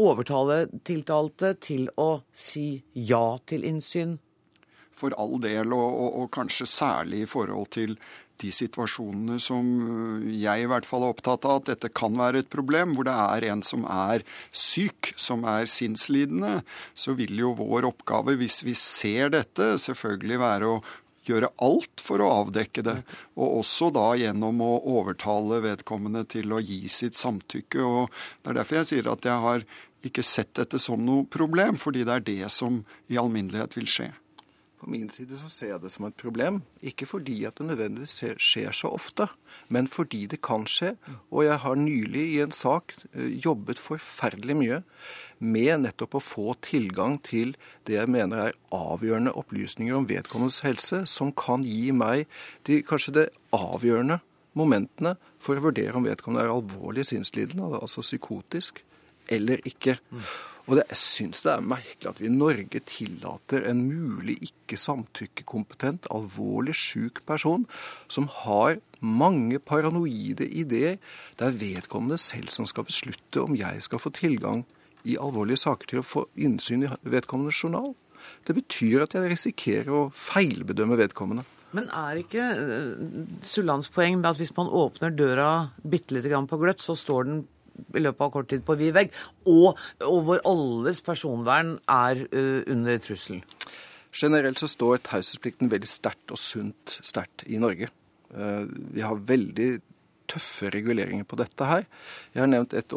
[0.02, 4.18] overtale tiltalte til å si ja til innsyn?
[4.96, 7.98] For all del, og, og, og kanskje særlig i forhold til
[8.42, 9.68] de situasjonene som
[10.28, 13.16] jeg i hvert fall er opptatt av at dette kan være et problem, hvor det
[13.16, 16.60] er en som er syk, som er sinnslidende,
[16.98, 20.84] så vil jo vår oppgave, hvis vi ser dette, selvfølgelig være å
[21.26, 23.00] gjøre alt for å avdekke det.
[23.40, 27.82] Og også da gjennom å overtale vedkommende til å gi sitt samtykke.
[27.82, 28.14] Og
[28.44, 29.66] det er derfor jeg sier at jeg har
[30.06, 34.12] ikke sett dette som noe problem, fordi det er det som i alminnelighet vil skje.
[34.86, 36.60] På min side så ser jeg det som et problem.
[36.86, 39.26] Ikke fordi at det nødvendigvis skjer så ofte,
[39.74, 40.92] men fordi det kan skje.
[41.34, 44.80] Og jeg har nylig i en sak eh, jobbet forferdelig mye
[45.42, 47.56] med nettopp å få tilgang til
[47.90, 52.30] det jeg mener er avgjørende opplysninger om vedkommendes helse, som kan gi meg
[52.70, 53.28] de, kanskje det
[53.58, 54.22] avgjørende
[54.54, 58.86] momentene for å vurdere om vedkommende er alvorlig sinnslidende, altså psykotisk,
[59.34, 59.98] eller ikke.
[60.66, 64.80] Og det, jeg syns det er merkelig at vi i Norge tillater en mulig ikke
[64.82, 67.68] samtykkekompetent, alvorlig syk person
[68.10, 70.98] som har mange paranoide ideer.
[71.38, 74.66] Det er vedkommende selv som skal beslutte om jeg skal få tilgang
[75.06, 77.94] i alvorlige saker til å få innsyn i vedkommende journal.
[78.46, 81.46] Det betyr at jeg risikerer å feilbedømme vedkommende.
[81.76, 85.50] Men er ikke uh, Sullands poeng med at hvis man åpner døra
[85.84, 87.44] bitte lite grann på gløtt, så står den
[87.96, 89.16] i løpet av kort tid på vid vegg,
[89.50, 93.42] og, og, hvor alles personvern er uh, under trussel?
[94.16, 97.92] Generelt så står taushetsplikten veldig sterkt og sunt sterkt i Norge.
[98.32, 98.64] Uh,
[98.96, 99.70] vi har veldig
[100.30, 101.86] tøffe reguleringer på dette her.
[102.34, 102.96] Jeg har nevnt et,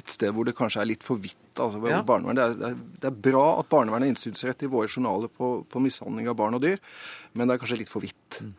[0.00, 1.38] et sted hvor det kanskje er litt for vidt.
[1.54, 2.02] Altså, ja.
[2.02, 6.28] det, er, det, er, bra at barnevernet har innsynsrett i våre journaler på, på, mishandling
[6.28, 6.82] av barn og dyr,
[7.34, 8.40] men det er kanskje litt for vidt.
[8.42, 8.52] Mm.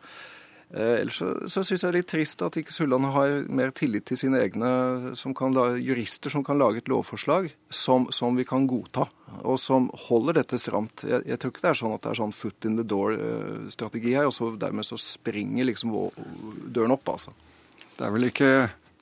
[0.74, 3.70] Eh, ellers så, så syns jeg det er litt trist at ikke Sulland har mer
[3.76, 8.44] tillit til sine egne som kan, jurister som kan lage et lovforslag som, som, vi
[8.48, 9.06] kan godta,
[9.48, 11.06] og som holder dette stramt.
[11.08, 14.12] Jeg, jeg, tror ikke det er sånn at det er sånn foot in the door-strategi
[14.12, 15.96] her, og så dermed så springer liksom
[16.68, 17.32] døren opp, altså.
[17.96, 18.52] Det er vel ikke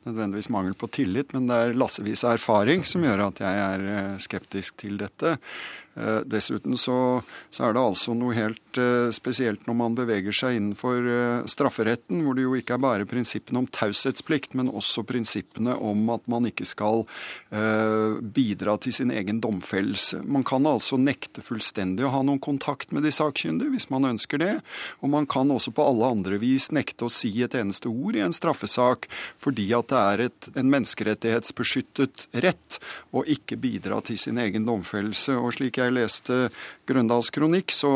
[0.06, 3.88] nødvendigvis mangel på tillit, men det er lassevis av erfaring som gjør at jeg er
[3.90, 5.34] eh, skeptisk til dette.
[5.96, 10.58] Eh, dessuten så, så, er det altså noe helt eh, spesielt når man beveger seg
[10.58, 15.72] innenfor eh, strafferetten, hvor det jo ikke er bare prinsippene om taushetsplikt, men også prinsippene
[15.80, 17.04] om at man ikke skal
[18.36, 20.18] bidra til sin egen domfellelse.
[20.28, 24.40] Man kan altså nekte fullstendig å ha noen kontakt med de sakkyndige hvis man ønsker
[24.42, 24.50] det,
[25.00, 28.24] og man kan også på alle andre vis nekte å si et eneste ord i
[28.24, 29.08] en straffesak
[29.42, 32.80] fordi at det er et, en menneskerettighetsbeskyttet rett
[33.16, 35.38] å ikke bidra til sin egen domfellelse.
[35.38, 36.40] Og slik jeg jeg leste
[36.86, 37.92] Grøndals kronikk, så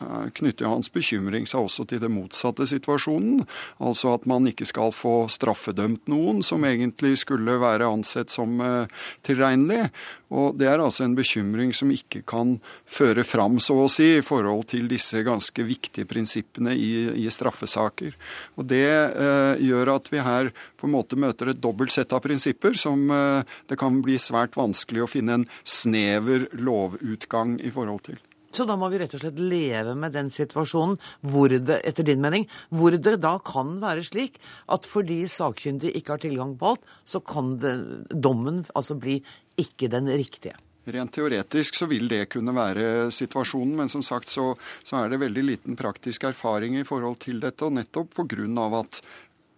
[0.00, 3.44] eh, knytter hans bekymring seg også til det motsatte situasjonen.
[3.84, 9.02] Altså at man ikke skal få straffedømt noen som egentlig skulle være ansett som eh,
[9.26, 9.90] tilregnelig.
[10.30, 12.54] Og det er altså en bekymring som ikke kan
[12.88, 18.14] føre fram, så å si, i forhold til disse ganske viktige prinsippene i, i straffesaker.
[18.56, 22.24] Og det eh, gjør at vi her på en måte møter et dobbelt sett av
[22.24, 28.04] prinsipper som eh, det kan bli svært vanskelig å finne en snever lovutgang i forhold
[28.08, 28.20] til.
[28.50, 30.96] Så da må vi rett og slett leve med den situasjonen
[31.30, 34.40] hvor det, etter din mening, hvor det da kan være slik
[34.74, 37.76] at fordi sakkyndige ikke har tilgang på alt, så kan det,
[38.10, 39.20] dommen altså bli
[39.60, 40.56] ikke den riktige.
[40.90, 45.20] Rent teoretisk så vil det kunne være situasjonen, men som sagt så, så er det
[45.22, 47.68] veldig liten praktisk erfaring i forhold til dette.
[47.68, 48.66] Og nettopp pga.
[48.80, 49.02] at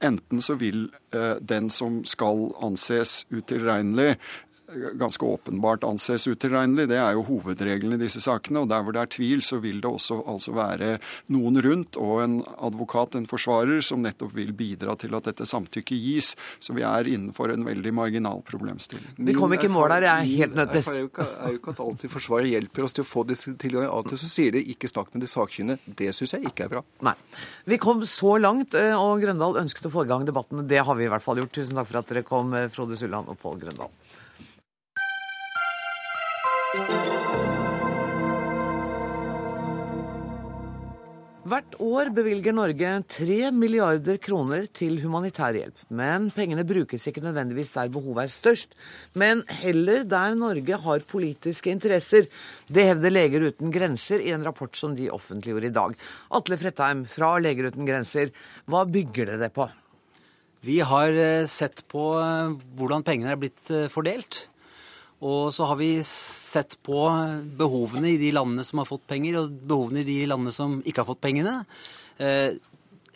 [0.03, 4.17] enten så vil eh, den som skal anses utilregnelig,
[5.01, 6.89] ganske åpenbart anses utilregnelig.
[6.91, 8.63] Det er jo hovedregelen i disse sakene.
[8.63, 10.97] Og der hvor det er tvil, så vil det også altså være
[11.35, 16.03] noen rundt og en advokat, en forsvarer, som nettopp vil bidra til at dette samtykket
[16.03, 16.33] gis.
[16.63, 19.17] Så vi er innenfor en veldig marginal problemstilling.
[19.19, 20.09] Vi kom ikke i mål der.
[20.09, 23.05] Jeg er helt nødt til Det er jo ikke at alltid Forsvaret hjelper oss til
[23.05, 23.89] å få disse tilgang.
[23.89, 25.79] Alltid så sier de 'ikke snakk med de sakkyndige'.
[25.97, 26.83] Det syns jeg ikke er bra.
[27.03, 27.15] Nei.
[27.67, 30.67] Vi kom så langt, eh, og Grøndal ønsket å få i gang debatten.
[30.67, 31.53] Det har vi i hvert fall gjort.
[31.53, 33.91] Tusen takk for at dere kom, eh, Frode Sulland og Pål Grøndal.
[41.53, 45.83] Hvert år bevilger Norge 3 milliarder kroner til humanitær hjelp.
[45.93, 48.73] Men pengene brukes ikke nødvendigvis der behovet er størst,
[49.13, 52.31] men heller der Norge har politiske interesser.
[52.73, 55.93] Det hevder Leger uten grenser i en rapport som de offentliggjorde i dag.
[56.33, 58.33] Atle Frettheim fra Leger uten grenser,
[58.65, 59.69] hva bygger dere det på?
[60.65, 64.47] Vi har eh, sett på eh, hvordan pengene er blitt eh, fordelt.
[65.23, 66.99] Og så har vi sett på
[67.59, 71.05] behovene i de landene som har fått penger, og behovene i de landene som ikke
[71.05, 71.61] har fått pengene.
[72.19, 72.59] Eh,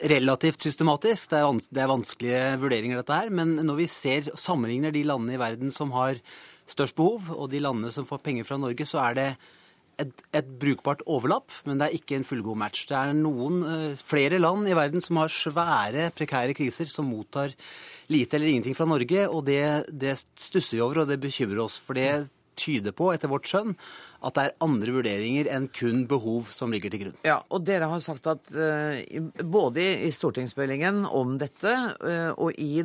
[0.06, 1.32] relativt systematisk.
[1.32, 3.32] Det er, det er, vanskelige vurderinger, dette her.
[3.34, 6.20] Men når vi ser, sammenligner de landene i verden som har
[6.70, 9.28] størst behov, og de landene som får penger fra Norge, så er det
[10.02, 12.84] et, et, brukbart overlapp, men det er ikke en fullgod match.
[12.90, 17.54] Det er noen, uh, flere land i verden som har svære, prekære kriser, som mottar
[18.12, 19.26] lite eller ingenting fra Norge.
[19.28, 21.78] Og det, det stusser vi over, og det bekymrer oss.
[21.82, 23.74] For det tyder på, etter vårt skjønn,
[24.26, 27.18] at det er andre vurderinger enn kun behov som ligger til grunn.
[27.26, 28.96] Ja, og dere har sagt at uh,
[29.44, 32.80] både i stortingsmeldingen om dette uh, og i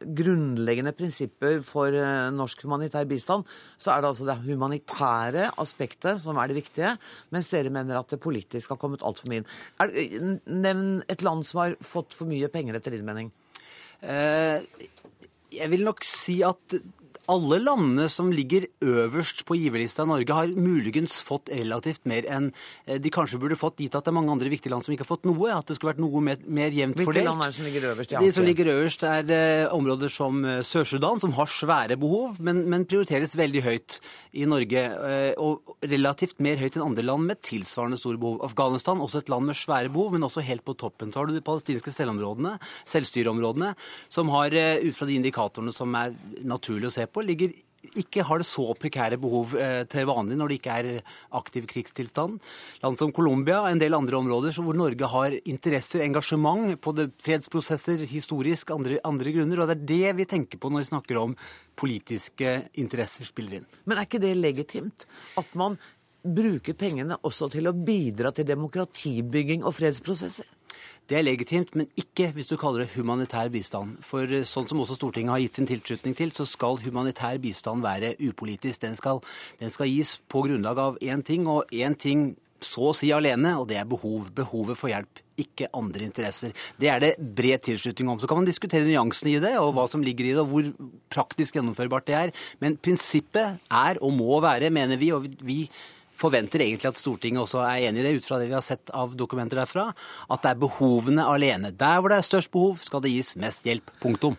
[0.00, 3.46] grunnleggende prinsipper for uh, norsk humanitær bistand,
[3.76, 6.96] så er det altså det humanitære aspektet som er det viktige,
[7.34, 10.40] mens dere mener at det politisk har kommet altfor mye inn.
[10.48, 13.30] Nevn et land som har fått for mye penger, etter din mening.
[14.02, 16.80] Jeg vil nok si at
[17.30, 22.50] alle landene som ligger øverst på giverlista i Norge, har muligens fått relativt mer enn
[22.86, 25.06] eh, de kanskje burde fått, gitt at det er mange andre viktige land som ikke
[25.06, 25.52] har fått noe.
[25.54, 27.28] At det skulle vært noe mer, mer jevnt Hvilke fordelt.
[27.28, 28.16] Hvilke land er det som ligger øverst?
[28.26, 32.64] De som ligger øverst, er uh, områder som uh, Sør-Sudan, som har svære behov, men,
[32.70, 33.98] men, prioriteres veldig høyt
[34.34, 34.80] i Norge.
[35.42, 38.40] Og relativt mer høyt enn andre land med tilsvarende store behov.
[38.46, 41.12] Afghanistan, også et land med svære behov, men også helt på toppen.
[41.12, 42.56] Så har du de palestinske selvområdene,
[42.90, 43.72] selvstyreområdene,
[44.10, 46.16] som har, ut fra de indikatorene som er
[46.46, 47.52] naturlig å se på, ligger
[47.98, 50.88] ikke har det så prekære behov eh, til vanlig når det ikke er
[51.36, 52.38] aktiv krigstilstand.
[52.82, 58.04] Land som Colombia og en del andre områder hvor Norge har interesser, engasjement på fredsprosesser,
[58.10, 59.62] historisk, andre, andre grunner.
[59.62, 61.36] Og det er det vi tenker på når vi snakker om
[61.80, 63.70] politiske interesser spiller inn.
[63.88, 65.08] Men er ikke det legitimt?
[65.40, 65.80] At man
[66.22, 70.48] bruker pengene også til å bidra til demokratibygging og fredsprosesser?
[71.10, 73.96] Det er legitimt, men ikke hvis du kaller det humanitær bistand.
[74.06, 77.82] For eh, sånn som også Stortinget har gitt sin tilslutning til, så skal humanitær bistand
[77.82, 78.84] være upolitisk.
[78.84, 79.18] Den skal,
[79.58, 82.30] den skal gis på grunnlag av én ting, og én ting
[82.62, 84.30] så å si alene, og det er behov.
[84.36, 86.54] Behovet for hjelp, ikke andre interesser.
[86.78, 88.20] Det er det bred tilslutning om.
[88.20, 90.68] Så kan man diskutere nyansene i det, og hva som ligger i det, og hvor
[91.12, 92.34] praktisk gjennomførbart det er.
[92.62, 95.64] Men prinsippet er og må være, mener vi, og vi
[96.20, 98.92] forventer egentlig at Stortinget også er enig i det, ut fra det vi har sett
[98.96, 99.90] av dokumenter derfra,
[100.28, 101.72] at det er behovene alene.
[101.72, 103.92] Der hvor det er størst behov, skal det gis mest hjelp.
[104.02, 104.38] Punktum.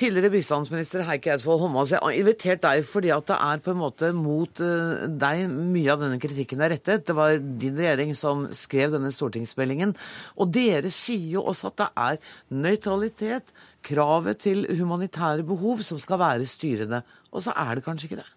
[0.00, 3.80] Tidligere bistandsminister Heikki Eidsvoll Holmås, jeg har invitert deg fordi at det er på en
[3.82, 7.04] måte mot uh, deg mye av denne kritikken er rettet.
[7.08, 9.92] Det var din regjering som skrev denne stortingsmeldingen.
[10.40, 12.20] Og dere sier jo også at det er
[12.64, 13.52] nøytralitet,
[13.84, 17.04] kravet til humanitære behov, som skal være styrende.
[17.28, 18.28] Og så er det kanskje ikke det?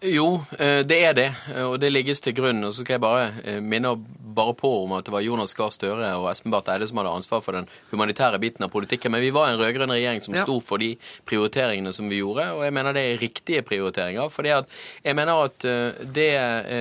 [0.00, 0.40] Jo,
[0.88, 1.30] det er det,
[1.60, 2.62] og det ligges til grunn.
[2.64, 3.90] Og så skal jeg bare minne
[4.34, 7.12] bare på om at det var Jonas Gahr Støre og Espen Barth Eide som hadde
[7.20, 9.12] ansvar for den humanitære biten av politikken.
[9.14, 10.94] Men vi var en rød-grønn regjering som sto for de
[11.28, 14.28] prioriteringene som vi gjorde, og jeg mener det er riktige prioriteringer.
[14.32, 15.66] for jeg mener at
[16.16, 16.30] det,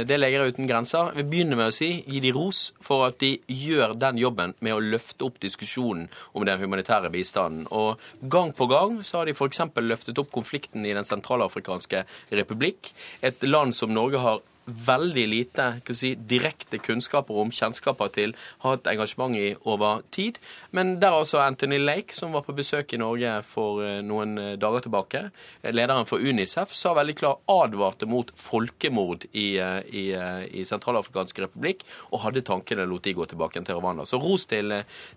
[0.07, 3.35] det Leger uten grenser vil begynne med å si gi de ros for at de
[3.47, 7.67] gjør den jobben med å løfte opp diskusjonen om den humanitære bistanden.
[7.71, 9.61] Og gang på gang så har de f.eks.
[9.75, 15.65] løftet opp konflikten i Den sentralafrikanske republikk et land som Norge har veldig lite
[15.95, 18.33] si, direkte kunnskaper om, kjennskaper til,
[18.63, 20.39] har hatt engasjement i over tid.
[20.71, 24.53] Men der altså Anthony Lake, som var på besøk i Norge for eh, noen eh,
[24.59, 25.25] dager tilbake,
[25.61, 31.83] eh, lederen for Unicef, sa veldig klart advarte mot folkemord i, i, i Sentralafrikansk republikk,
[32.11, 34.07] og hadde tankene lot de gå tilbake til Rwanda.
[34.07, 34.71] Så ros til,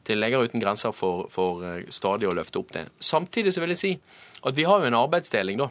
[0.06, 1.62] til Leger uten grenser for, for
[1.92, 2.88] stadig å løfte opp det.
[2.98, 3.96] Samtidig så vil jeg si
[4.46, 5.70] at vi har jo en arbeidsdeling, da.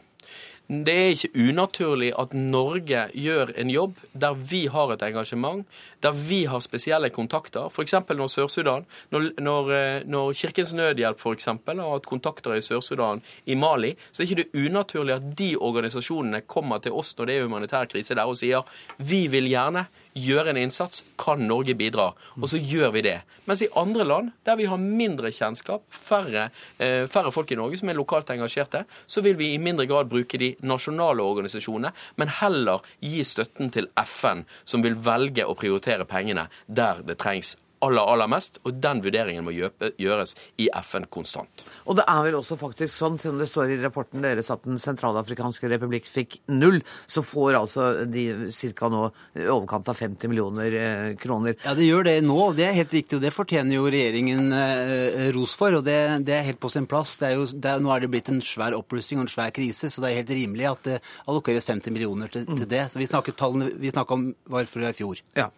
[0.67, 5.61] Det er ikke unaturlig at Norge gjør en jobb der vi har et engasjement,
[6.01, 7.69] der vi har spesielle kontakter.
[7.69, 7.93] F.eks.
[8.09, 13.21] når Sør-Sudan, når, når, eh, når, Kirkens Nødhjelp for eksempel, har hatt kontakter i Sør-Sudan,
[13.45, 17.37] i Mali, så er det ikke unaturlig at de organisasjonene kommer til oss når det
[17.37, 18.65] er humanitær krise der og sier
[18.97, 19.85] vi vil gjerne
[20.15, 22.11] gjøre en innsats, kan Norge bidra.
[22.39, 23.17] Og så gjør vi det.
[23.45, 26.49] Mens i andre land, der vi har mindre kjennskap, færre,
[26.79, 30.09] eh, færre folk i Norge som er lokalt engasjerte, så vil vi i mindre grad
[30.09, 36.05] bruke de nasjonale organisasjonene, men heller gi støtten til FN, som vil velge å prioritere
[36.05, 41.65] pengene der det trengs aller, aller mest, og den vurderingen må gjøres i FN konstant.
[41.85, 44.63] Og det er vel også faktisk sånn, selv om det står i rapporten deres at
[44.65, 48.89] Den sentralafrikanske republikk fikk null, så får altså de ca.
[48.89, 49.01] nå
[49.35, 51.57] i overkant av 50 millioner eh, kroner.
[51.65, 54.55] Ja, det gjør det nå, og det er helt riktig, og det fortjener jo regjeringen
[54.55, 57.15] eh, ros for, og det, det, er helt på sin plass.
[57.21, 60.03] Er jo, er, nå er det blitt en svær opprustning og en svær krise, så
[60.03, 60.99] det er helt rimelig at det
[61.29, 62.85] allokeres 50 millioner til, til det.
[62.91, 65.21] Så vi snakker tallene vi snakka om var fra i fjor.
[65.37, 65.49] Ja.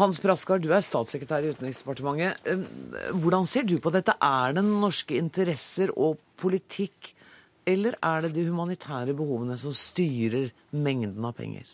[0.00, 2.36] Hans Braskar, du er statssekretær i Utenriksdepartementet.
[3.16, 4.14] Hvordan ser du på dette?
[4.20, 7.14] Er det norske interesser og politikk,
[7.66, 11.64] eller er det de humanitære behovene som styrer mengden av penger?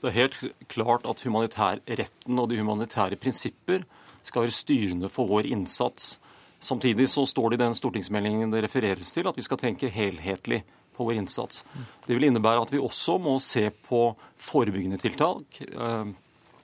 [0.00, 0.36] Det er helt
[0.72, 3.84] klart at humanitærretten og de humanitære prinsipper
[4.24, 6.18] skal være styrende for vår innsats.
[6.60, 10.62] Samtidig så står det i den stortingsmeldingen det refereres til, at vi skal tenke helhetlig
[10.96, 11.62] på vår innsats.
[12.04, 14.02] Det vil innebære at vi også må se på
[14.36, 15.62] forebyggende tiltak.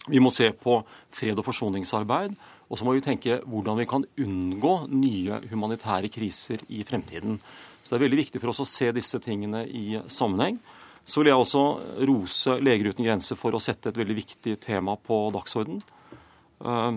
[0.06, 0.78] Vi må se på
[1.10, 2.36] fred- og forsoningsarbeid.
[2.66, 7.38] Og så må vi tenke hvordan vi kan unngå nye humanitære kriser i fremtiden.
[7.82, 10.58] Så det er veldig viktig for oss å se disse tingene i sammenheng.
[11.06, 11.64] Så vil jeg også
[12.08, 15.78] rose Leger uten grenser for å sette et veldig viktig tema på dagsorden.
[16.66, 16.96] Eh,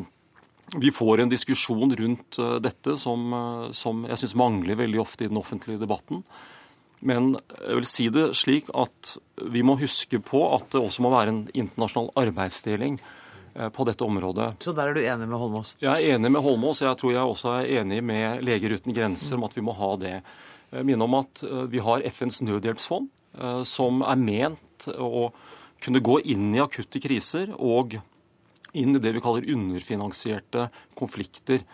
[0.82, 5.26] vi får en diskusjon rundt eh, dette som, eh, som jeg syns mangler veldig ofte
[5.26, 6.24] i den offentlige debatten.
[7.00, 7.32] Men
[7.62, 9.16] jeg vil si det slik at
[9.52, 13.00] vi må huske på at det også må være en internasjonal arbeidsdeling
[13.60, 14.54] Eh, på dette området.
[14.64, 15.74] Så der er du enig med Holmås?
[15.82, 16.80] Jeg er enig med Holmås.
[16.86, 19.90] Jeg tror jeg også er enig med Leger uten grenser om at vi må ha
[20.00, 20.14] det.
[20.72, 25.32] Jeg minner om at eh, vi har FNs nødhjelpsfond, eh, som er ment å
[25.84, 27.98] kunne gå inn i akutte kriser og
[28.78, 31.66] inn i det vi kaller underfinansierte konflikter.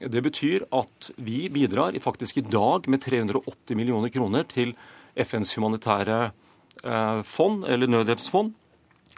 [0.00, 4.74] Det betyr at vi bidrar faktisk i dag med 380 millioner kroner til
[5.16, 6.18] FNs humanitære
[7.24, 8.52] fond, eller nødhjelpsfond,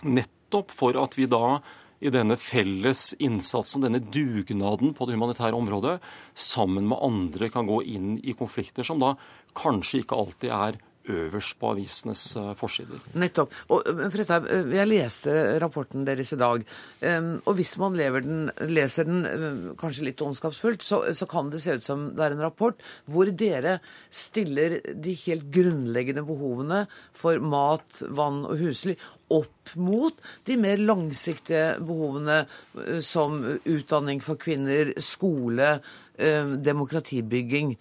[0.07, 1.59] nettopp for at vi da
[1.99, 5.97] i denne felles innsatsen, denne dugnaden på det humanitære området,
[6.35, 9.17] sammen med andre kan gå inn i konflikter som da
[9.59, 13.03] kanskje ikke alltid er øverst på avisenes eh, forsider.
[13.19, 13.55] Nettopp.
[13.75, 16.65] Og Fredheim, eh, jeg leste rapporten deres i dag.
[17.49, 21.79] Og hvis man den, leser den eh, kanskje litt ondskapsfullt, så, så, kan det se
[21.79, 22.79] ut som det er en rapport
[23.11, 23.79] hvor dere
[24.11, 26.85] stiller de helt grunnleggende behovene
[27.17, 28.97] for mat, vann og husly
[29.35, 30.17] opp mot
[30.49, 35.79] de mer langsiktige behovene eh, som utdanning for kvinner, skole,
[36.19, 37.77] eh, demokratibygging.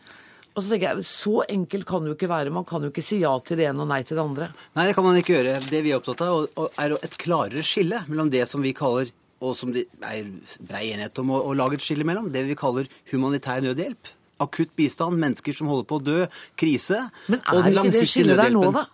[0.58, 2.54] Og så tenker jeg, Så enkelt kan det jo ikke være.
[2.54, 4.50] Man kan jo ikke si ja til det ene og nei til det andre.
[4.74, 5.60] Nei, det kan man ikke gjøre.
[5.70, 6.48] Det vi er opptatt av,
[6.82, 10.26] er et klarere skille mellom det som vi kaller og som det er
[10.66, 14.10] brei enighet om å, å lage et skille mellom, det vi kaller humanitær nødhjelp
[14.42, 16.18] akutt bistand, mennesker som holder på å dø,
[16.60, 17.02] krise.
[17.32, 18.86] Men er ikke det skillet der nå, da?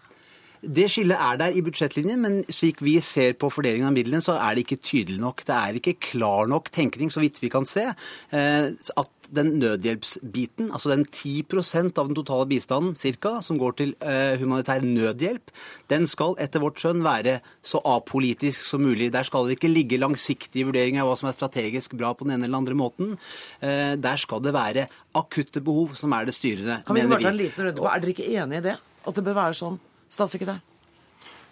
[0.64, 4.38] Det skillet er der i budsjettlinjen, men slik vi ser på fordelingen av midlene, så
[4.40, 5.44] er det ikke tydelig nok.
[5.44, 7.90] Det er ikke klar nok tenkning, så vidt vi kan se,
[8.32, 13.94] eh, at den nødhjelpsbiten, altså den 10% av den totale bistanden cirka, som går til
[14.00, 15.52] eh, humanitær nødhjelp,
[15.92, 19.12] den skal etter vårt skjønn være så apolitisk som mulig.
[19.14, 22.38] Der skal det ikke ligge langsiktige vurderinger av hva som er strategisk bra på den
[22.38, 23.18] ene eller andre måten.
[23.60, 24.88] Eh, der skal det være
[25.20, 28.00] akutte behov som er det styrende, kan vi bare ta en liten runde på, Er
[28.00, 28.78] dere ikke enig i det?
[29.04, 29.82] At det bør være sånn?
[30.14, 30.62] Statssekretær?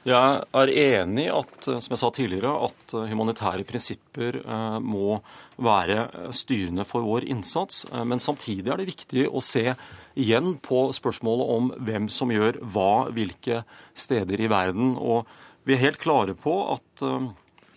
[0.01, 5.19] Jeg er enig at, som jeg sa tidligere, at humanitære prinsipper eh, må
[5.61, 7.83] være styrende for vår innsats.
[7.85, 9.75] Eh, men samtidig er det viktig å se
[10.17, 13.61] igjen på spørsmålet om hvem som gjør hva hvilke
[13.93, 14.95] steder i verden.
[14.97, 15.29] Og
[15.69, 17.29] vi er helt klare på at eh,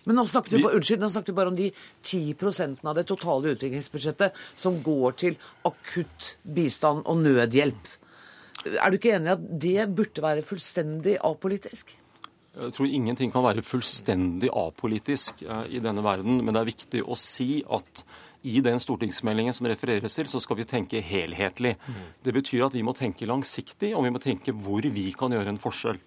[0.05, 1.71] men nå snakket, vi, unnskyld, nå snakket vi bare om de
[2.05, 7.89] 10% av det totale utviklingsbudsjettet som går til akutt bistand og nødhjelp.
[8.65, 11.93] Er du ikke enig i at det burde være fullstendig apolitisk?
[12.55, 17.03] Jeg tror ingenting kan være fullstendig apolitisk eh, i denne verden, men det er viktig
[17.03, 18.05] å si at
[18.45, 21.73] i den stortingsmeldingen som refereres til, så skal vi tenke helhetlig.
[22.21, 25.49] Det betyr at vi må tenke langsiktig, og vi må tenke hvor vi kan gjøre
[25.49, 25.97] en forskjell.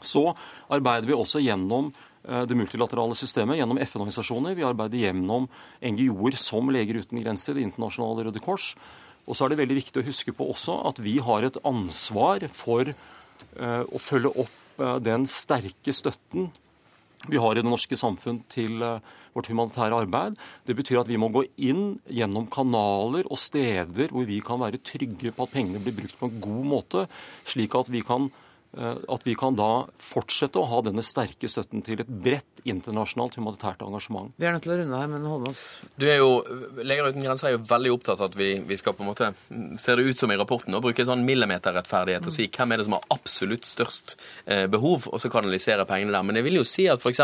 [0.00, 0.24] Så
[0.72, 1.90] arbeider vi også gjennom
[2.28, 4.54] Eh, det multilaterale systemet gjennom FN-organisasjoner.
[4.54, 5.48] Vi arbeider gjennom
[5.82, 8.76] NGO-er som Leger uten grenser, Det internasjonale Røde Kors.
[9.26, 12.44] Og så er det veldig viktig å huske på også at vi har et ansvar
[12.50, 16.50] for uh, å følge opp uh, den sterke støtten
[17.30, 18.98] vi har i det norske samfunn til uh,
[19.32, 20.34] vårt humanitære arbeid.
[20.66, 24.82] Det betyr at vi må gå inn gjennom kanaler og steder hvor vi kan være
[24.82, 27.06] trygge på at pengene blir brukt på en god måte,
[27.48, 28.41] slik at vi kan Eh,
[28.72, 33.82] at vi kan da fortsette å ha denne sterke støtten til et bredt internasjonalt humanitært
[33.84, 34.32] engasjement.
[34.38, 35.60] Vi er nødt til å runde her, men Holmås?
[35.98, 36.30] Du er jo,
[36.82, 39.30] Leger uten grenser er jo veldig opptatt av at vi, vi, skal på en måte,
[39.82, 42.86] ser det ut som i rapporten, og bruke sånn millimeterrettferdighet og si hvem er det
[42.88, 44.14] som har absolutt størst
[44.46, 46.26] eh, behov, og så kanalisere pengene der.
[46.26, 47.22] Men jeg vil jo si at f.eks.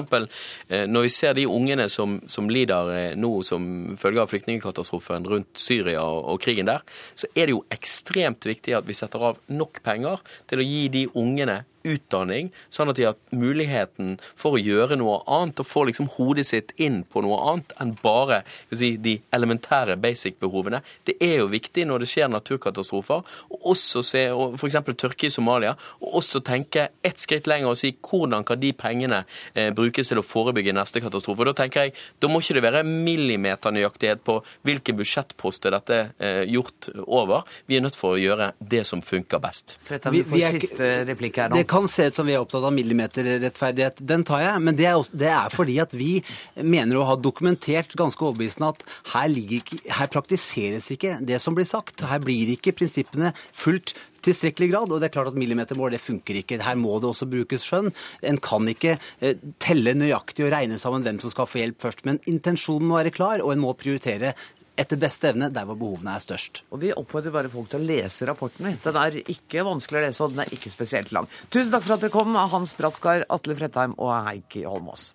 [0.68, 5.28] Eh, når vi ser de ungene som, som lider eh, nå som følge av flyktningkatastrofen
[5.30, 6.84] rundt Syria og, og krigen der,
[7.18, 10.84] så er det jo ekstremt viktig at vi setter av nok penger til å gi
[10.92, 15.68] de unge ungene utdanning, sånn at de har muligheten for å gjøre noe annet og
[15.68, 20.82] få liksom hodet sitt inn på noe annet enn bare si, de elementære basic-behovene.
[21.08, 24.78] Det er jo viktig når det skjer naturkatastrofer, og også se f.eks.
[24.98, 29.22] tørke i Somalia, og også tenke ett skritt lenger og si hvordan kan de pengene
[29.54, 31.44] eh, brukes til å forebygge neste katastrofe.
[31.44, 36.12] Og Da tenker jeg, da må ikke det være millimeternøyaktighet på hvilken budsjettpost dette er
[36.18, 37.46] eh, gjort over.
[37.68, 39.76] Vi er nødt for å gjøre det som funker best.
[39.88, 41.58] Vi, vi er, siste replikk her nå.
[41.60, 44.02] Det kan se ut som vi er opptatt av millimeterrettferdighet.
[44.08, 44.64] Den tar jeg.
[44.64, 46.10] Men det er, også, det er, fordi at vi
[46.56, 51.68] mener å ha dokumentert ganske overbevisende at her, ikke, her praktiseres ikke det som blir
[51.68, 52.06] sagt.
[52.08, 53.96] Her blir ikke prinsippene fulgt
[54.26, 54.92] tilstrekkelig grad.
[54.92, 56.60] Og det er klart at millimetermål det funker ikke.
[56.64, 57.92] Her må det også brukes skjønn.
[58.26, 62.04] En kan ikke eh, telle nøyaktig og regne sammen hvem som skal få hjelp først.
[62.08, 64.34] Men intensjonen må være klar, og en må prioritere
[64.78, 66.62] etter beste evne der hvor behovene er størst.
[66.72, 68.70] Og Vi oppfordrer bare folk til å lese rapporten.
[68.84, 71.28] Den er ikke vanskelig å lese, og den er ikke spesielt lang.
[71.50, 75.12] Tusen takk for at dere kom, Hans Brattskar, Atle Fredheim og Heikki Holmås.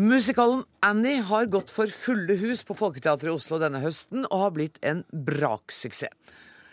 [0.00, 4.54] Musikalen Annie har gått for fulle hus på Folketeatret i Oslo denne høsten og har
[4.56, 6.14] blitt en braksuksess.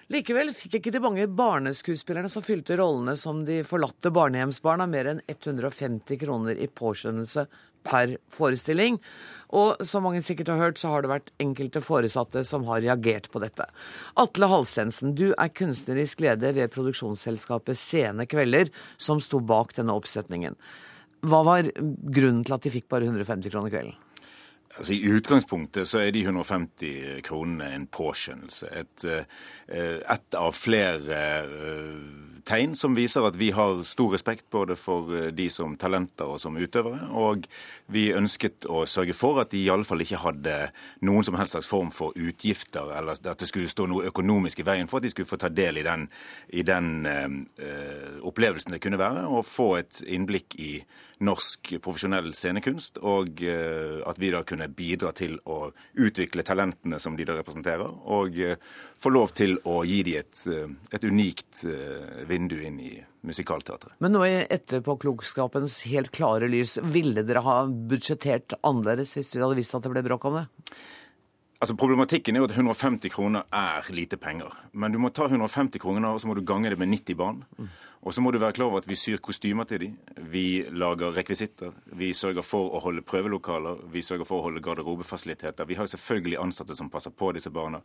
[0.08, 5.20] Likevel fikk ikke de mange barneskuespillerne som fylte rollene som de forlatte barnehjemsbarna, mer enn
[5.28, 7.44] 150 kroner i påskjønnelse
[7.84, 9.02] per forestilling.
[9.52, 13.28] Og som mange sikkert har hørt, så har det vært enkelte foresatte som har reagert
[13.34, 13.68] på dette.
[14.16, 20.56] Atle Halstensen, du er kunstnerisk leder ved produksjonsselskapet Sene Kvelder, som sto bak denne oppsetningen.
[21.28, 23.96] Hva var grunnen til at de fikk bare 150 kroner kvelden?
[24.78, 28.68] Altså, I utgangspunktet så er de 150 kronene en påskjønnelse.
[28.78, 34.78] Et, eh, et av flere eh, tegn som viser at vi har stor respekt både
[34.78, 37.10] for eh, de som talenter og som utøvere.
[37.10, 37.48] Og
[37.90, 40.60] vi ønsket å sørge for at de iallfall ikke hadde
[41.08, 44.68] noen som helst slags form for utgifter, eller at det skulle stå noe økonomisk i
[44.68, 46.06] veien for at de skulle få ta del i den,
[46.54, 50.72] i den uh, opplevelsen det kunne være, og få et innblikk i
[51.24, 57.18] norsk profesjonell scenekunst, og uh, at vi da kunne bidra til å utvikle talentene som
[57.18, 58.58] de da representerer, og uh,
[58.98, 60.46] få lov til å gi dem et,
[60.98, 61.66] et unikt
[62.28, 62.94] vindu vindu inn i
[63.28, 63.98] musikalteatret.
[64.00, 69.58] Men nå i etterpåklokskapens helt klare lys, ville dere ha budsjettert annerledes hvis du hadde
[69.58, 70.46] visst at det ble bråk om det?
[71.58, 74.54] Altså Problematikken er jo at 150 kroner er lite penger.
[74.78, 77.40] Men du må ta 150 kroner og så må du gange det med 90 barn.
[78.08, 79.96] Og så må du være klar over at vi syr kostymer til dem.
[80.32, 81.74] Vi lager rekvisitter.
[82.00, 83.82] Vi sørger for å holde prøvelokaler.
[83.92, 85.68] Vi sørger for å holde garderobefasiliteter.
[85.68, 87.82] Vi har selvfølgelig ansatte som passer på disse barna.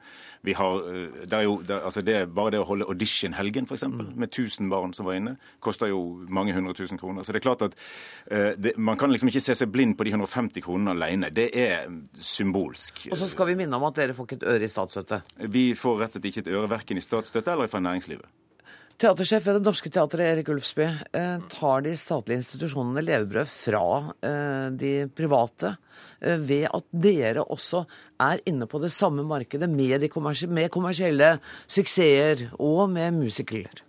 [0.46, 3.82] Vi har, eh, det er jo, det, altså det, bare det å holde audition-helgen, f.eks.,
[3.82, 4.12] mm.
[4.14, 7.26] med 1000 barn som var inne, koster jo mange hundre tusen kroner.
[7.26, 10.06] Så det er klart at uh, det, man kan liksom ikke se seg blind på
[10.06, 11.32] de 150 kronene alene.
[11.34, 13.08] Det er symbolsk.
[13.10, 15.24] Og så skal vi minne om at dere får ikke et øre i statsstøtte?
[15.50, 18.30] Vi får rett og slett ikke et øre verken i statsstøtte eller fra næringslivet.
[19.02, 20.84] Teatersjef ved Det Norske Teatret, Erik Ulfsby.
[20.86, 23.86] Eh, tar de statlige institusjonene levebrød fra
[24.22, 25.72] eh, de private
[26.20, 27.82] eh, ved at dere også
[28.22, 31.34] er inne på det samme markedet med, kommersie med kommersielle
[31.66, 33.82] suksesser og med musikler?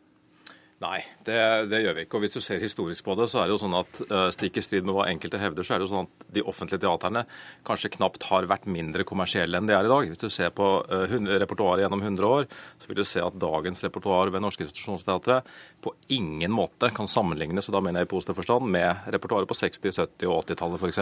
[0.83, 1.37] Nei, det,
[1.71, 2.17] det, gjør vi ikke.
[2.17, 4.57] Og Hvis du ser historisk på det, så er det jo sånn at uh, stikk
[4.59, 7.23] i strid med hva enkelte hevder, så er det jo sånn at de offentlige teaterne
[7.67, 10.09] kanskje knapt har vært mindre kommersielle enn de er i dag.
[10.11, 12.47] Hvis du ser på uh, repertoaret gjennom 100 år,
[12.81, 15.39] så vil du se at dagens repertoar ved Norske institusjonsteatre
[15.83, 19.57] på ingen måte kan sammenlignes, og da mener jeg i positiv forstand, med repertoaret på
[19.59, 21.01] 60-, 70- og 80-tallet f.eks.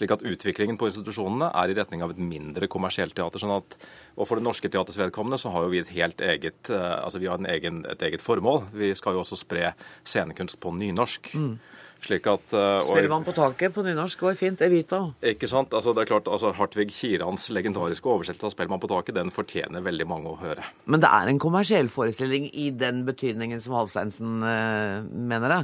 [0.00, 3.42] Slik at utviklingen på institusjonene er i retning av et mindre kommersielt teater.
[3.42, 3.76] sånn at,
[4.16, 7.20] Og for Det Norske Teaters vedkommende så har jo vi et helt eget, uh, altså
[7.20, 8.64] vi har egen, et eget formål.
[8.72, 9.72] Vi skal jo også spre
[10.04, 11.34] scenekunst på nynorsk.
[11.34, 11.54] Mm.
[12.00, 14.62] Slik at, uh, Spiller man på taket på nynorsk går fint.
[14.64, 15.02] Evita.
[15.32, 15.74] Ikke sant.
[15.76, 19.32] Altså, det er klart, altså, Hartvig Kirans legendariske oversettelse av 'Spiller man på taket' den
[19.34, 20.64] fortjener veldig mange å høre.
[20.86, 25.62] Men det er en kommersiell forestilling i den betydningen som Halsteinsen uh, mener det?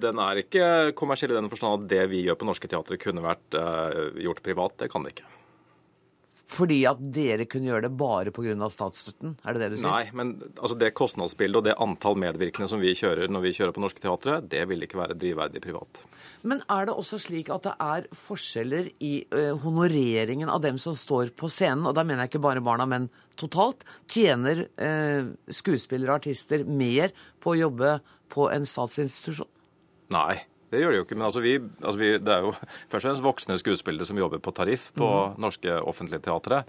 [0.00, 3.24] Den er ikke kommersiell i den forstand at det vi gjør på Norske Teatre kunne
[3.24, 4.78] vært uh, gjort privat.
[4.80, 5.28] Det kan det ikke.
[6.48, 8.54] Fordi at dere kunne gjøre det bare pga.
[8.72, 9.34] statsstøtten?
[9.44, 9.90] Er det det du sier?
[9.90, 13.74] Nei, men altså, det kostnadsbildet og det antall medvirkende som vi kjører når vi kjører
[13.76, 16.00] på Norske Teatre, det vil ikke være drivverdig privat.
[16.48, 20.96] Men er det også slik at det er forskjeller i uh, honoreringen av dem som
[20.96, 21.84] står på scenen?
[21.90, 23.84] Og da mener jeg ikke bare barna, men totalt.
[24.08, 27.98] Tjener uh, skuespillere og artister mer på å jobbe
[28.32, 29.50] på en statsinstitusjon?
[30.14, 30.38] Nei.
[30.68, 31.16] Det gjør de jo ikke.
[31.16, 32.52] Men altså vi, altså vi, det er jo
[32.90, 35.38] først og fremst voksne skuespillere som jobber på tariff på mm.
[35.44, 36.62] norske offentlige teatre.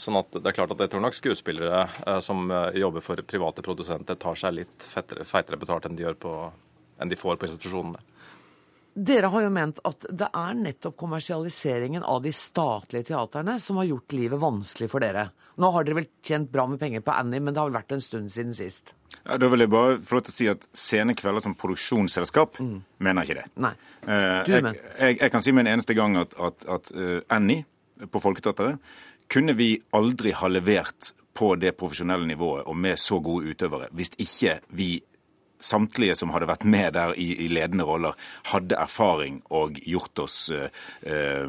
[0.00, 3.20] Sånn at det er klart at jeg tror nok skuespillere eh, som eh, jobber for
[3.26, 6.36] private produsenter, tar seg litt fettere, feitere betalt enn de, gjør på,
[7.02, 8.00] enn de får på institusjonene.
[8.90, 13.86] Dere har jo ment at det er nettopp kommersialiseringen av de statlige teaterne som har
[13.86, 15.28] gjort livet vanskelig for dere.
[15.62, 17.94] Nå har dere vel tjent bra med penger på Annie, men det har vel vært
[17.94, 18.94] en stund siden sist?
[19.26, 22.60] Ja, da vil jeg bare få lov til å si at Sene Kvelder som produksjonsselskap
[22.62, 22.76] mm.
[23.04, 23.46] mener ikke det.
[23.60, 23.74] Nei.
[24.00, 27.66] Du jeg, jeg, jeg, kan si med en eneste gang at, at, at uh, Annie
[28.08, 28.80] på Folketeatret
[29.30, 34.14] kunne vi aldri ha levert på det profesjonelle nivået og med så gode utøvere hvis
[34.18, 34.94] ikke vi
[35.60, 38.16] samtlige som hadde vært med der i, i ledende roller,
[38.52, 41.46] hadde erfaring og gjort oss, eh,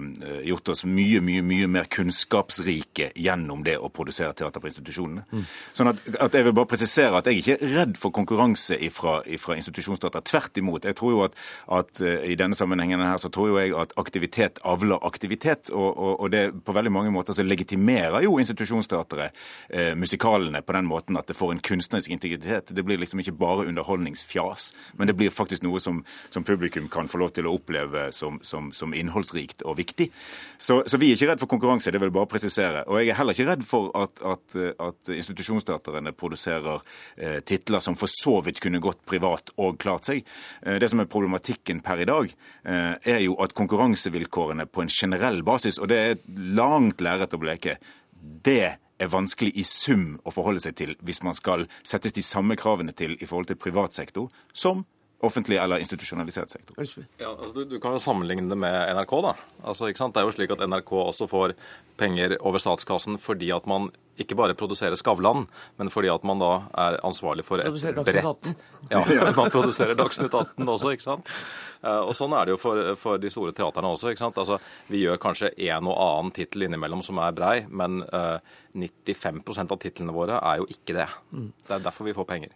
[0.47, 5.25] gjort oss, mye, mye mye mer kunnskapsrike gjennom det å produsere teater på institusjonene.
[5.31, 5.45] Mm.
[5.77, 9.21] Sånn at, at, Jeg vil bare presisere at jeg ikke er redd for konkurranse fra
[9.25, 10.23] institusjonsteater.
[10.25, 10.87] Tvert imot.
[10.87, 11.37] Jeg tror jo at,
[11.79, 15.69] at uh, I denne sammenhengen her så tror jo jeg at aktivitet avler aktivitet.
[15.69, 19.37] Og, og, og det på veldig mange måter så legitimerer jo institusjonsteateret
[19.69, 22.71] eh, musikalene på den måten at det får en kunstnerisk integritet.
[22.71, 24.73] Det blir liksom ikke bare underholdning underholdningsfjas.
[24.97, 28.39] Men det blir faktisk noe som, som publikum kan få lov til å oppleve som,
[28.43, 30.11] som, som innholdsrikt og viktig.
[30.57, 32.83] Så, så, vi er ikke redd for konkurranse, det vil jeg bare presisere.
[32.87, 36.81] Og jeg er heller ikke redd for at, at, at institusjonsteatrene produserer
[37.17, 40.25] eh, titler som for så vidt kunne gått privat og klart seg.
[40.65, 42.35] Eh, det som er problematikken per i dag,
[42.65, 46.21] eh, er jo at konkurransevilkårene på en generell basis, og det er
[46.57, 47.77] langt lerret å bleke,
[48.21, 52.57] det er vanskelig i sum å forholde seg til hvis man skal settes de samme
[52.59, 54.85] kravene til i forhold til privat sektor som
[55.21, 56.77] offentlig eller institusjonalisert sektor.
[57.21, 59.11] Ja, altså du, du, kan jo sammenligne det med NRK.
[59.21, 59.33] da.
[59.61, 60.15] Altså, ikke sant?
[60.15, 61.53] Det er jo slik at NRK også får
[62.01, 63.91] penger over statskassen fordi at man
[64.21, 65.45] ikke bare produserer Skavlan,
[65.79, 67.69] men fordi at man da er ansvarlig for et
[68.05, 68.51] bredt
[68.91, 69.01] Ja,
[69.37, 71.29] man produserer Dagsnytt 18 også, ikke sant.
[71.81, 74.11] Eh, og Sånn er det jo for, for de store teaterne også.
[74.11, 74.41] ikke sant?
[74.41, 74.59] Altså,
[74.91, 79.73] Vi gjør kanskje en og annen tittel innimellom som er brei, men uh, eh, 95%
[79.75, 81.07] av titlene våre er jo ikke det.
[81.31, 82.53] Det er derfor vi får penger.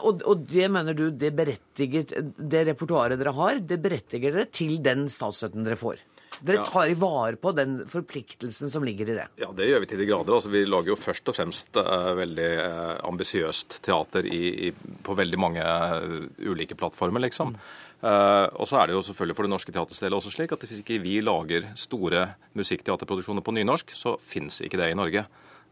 [0.00, 2.06] Og, og, det mener du det berettiger
[2.38, 6.00] det repertoaret dere har, det berettiger dere til den statsstøtten dere får?
[6.44, 9.26] Dere tar i vare på den forpliktelsen som ligger i det?
[9.38, 10.34] Ja, det gjør vi til de grader.
[10.34, 15.16] Altså, vi lager jo først og fremst uh, veldig uh, ambisiøst teater i, i, på
[15.16, 17.54] veldig mange uh, ulike plattformer, liksom.
[17.54, 17.70] Mm.
[18.04, 20.66] Uh, og så er det jo selvfølgelig for Det Norske Teaters del også slik at
[20.66, 22.26] hvis ikke vi lager store
[22.58, 25.24] musikkteaterproduksjoner på nynorsk, så fins ikke det i Norge.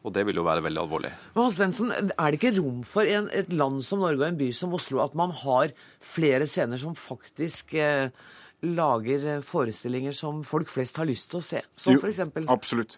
[0.03, 1.13] Og det vil jo være veldig alvorlig.
[1.35, 4.39] Men Hans Lensen, Er det ikke rom for en, et land som Norge og en
[4.41, 8.11] by som Oslo at man har flere scener som faktisk eh,
[8.63, 11.63] lager eh, forestillinger som folk flest har lyst til å se?
[11.77, 12.23] Som f.eks.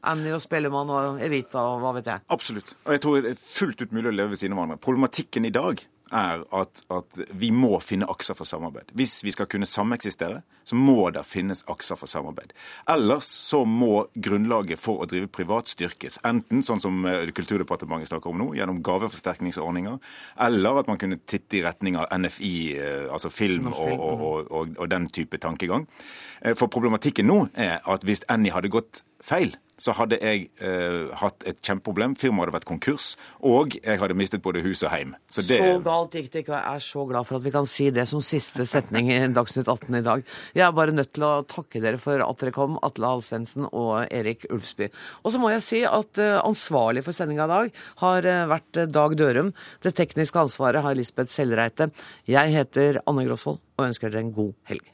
[0.00, 2.24] Annie og Spellemann og Evita og hva vet jeg.
[2.32, 2.76] Absolutt.
[2.86, 4.80] Og jeg tror det er fullt ut mulig å leve ved siden av hverandre.
[4.88, 8.92] Problematikken i dag er at, at, vi må finne akser for samarbeid.
[8.96, 12.54] Hvis vi skal kunne sameksistere, så må det finnes akser for samarbeid.
[12.90, 16.20] Ellers så må grunnlaget for å drive privat styrkes.
[16.24, 19.98] Enten sånn som eh, Kulturdepartementet snakker om nå, gjennom gaveforsterkningsordninger,
[20.46, 24.76] eller at man kunne titte i retning av NFI, eh, altså film og, og, og,
[24.78, 25.88] og den type tankegang.
[26.40, 31.10] Eh, for problematikken nå er at hvis NI hadde gått feil, så hadde jeg eh,
[31.18, 32.14] hatt et kjempeproblem.
[32.18, 33.08] Firmaet hadde vært konkurs,
[33.42, 35.14] og jeg hadde mistet både hus og heim.
[35.26, 35.58] Så, det...
[35.58, 37.88] så galt gikk det ikke, og jeg er så glad for at vi kan si
[37.94, 40.24] det som siste setning i Dagsnytt 18 i dag.
[40.54, 44.06] Jeg er bare nødt til å takke dere for at dere kom, Atle Halsvensen og
[44.14, 44.90] Erik Ulfsby.
[45.24, 48.82] Og så må jeg si at uh, ansvarlig for sendinga i dag har uh, vært
[48.82, 49.52] uh, Dag Dørum.
[49.84, 51.90] Det tekniske ansvaret har Lisbeth Sellreite.
[52.30, 54.93] Jeg heter Anne Grosvold og ønsker dere en god helg.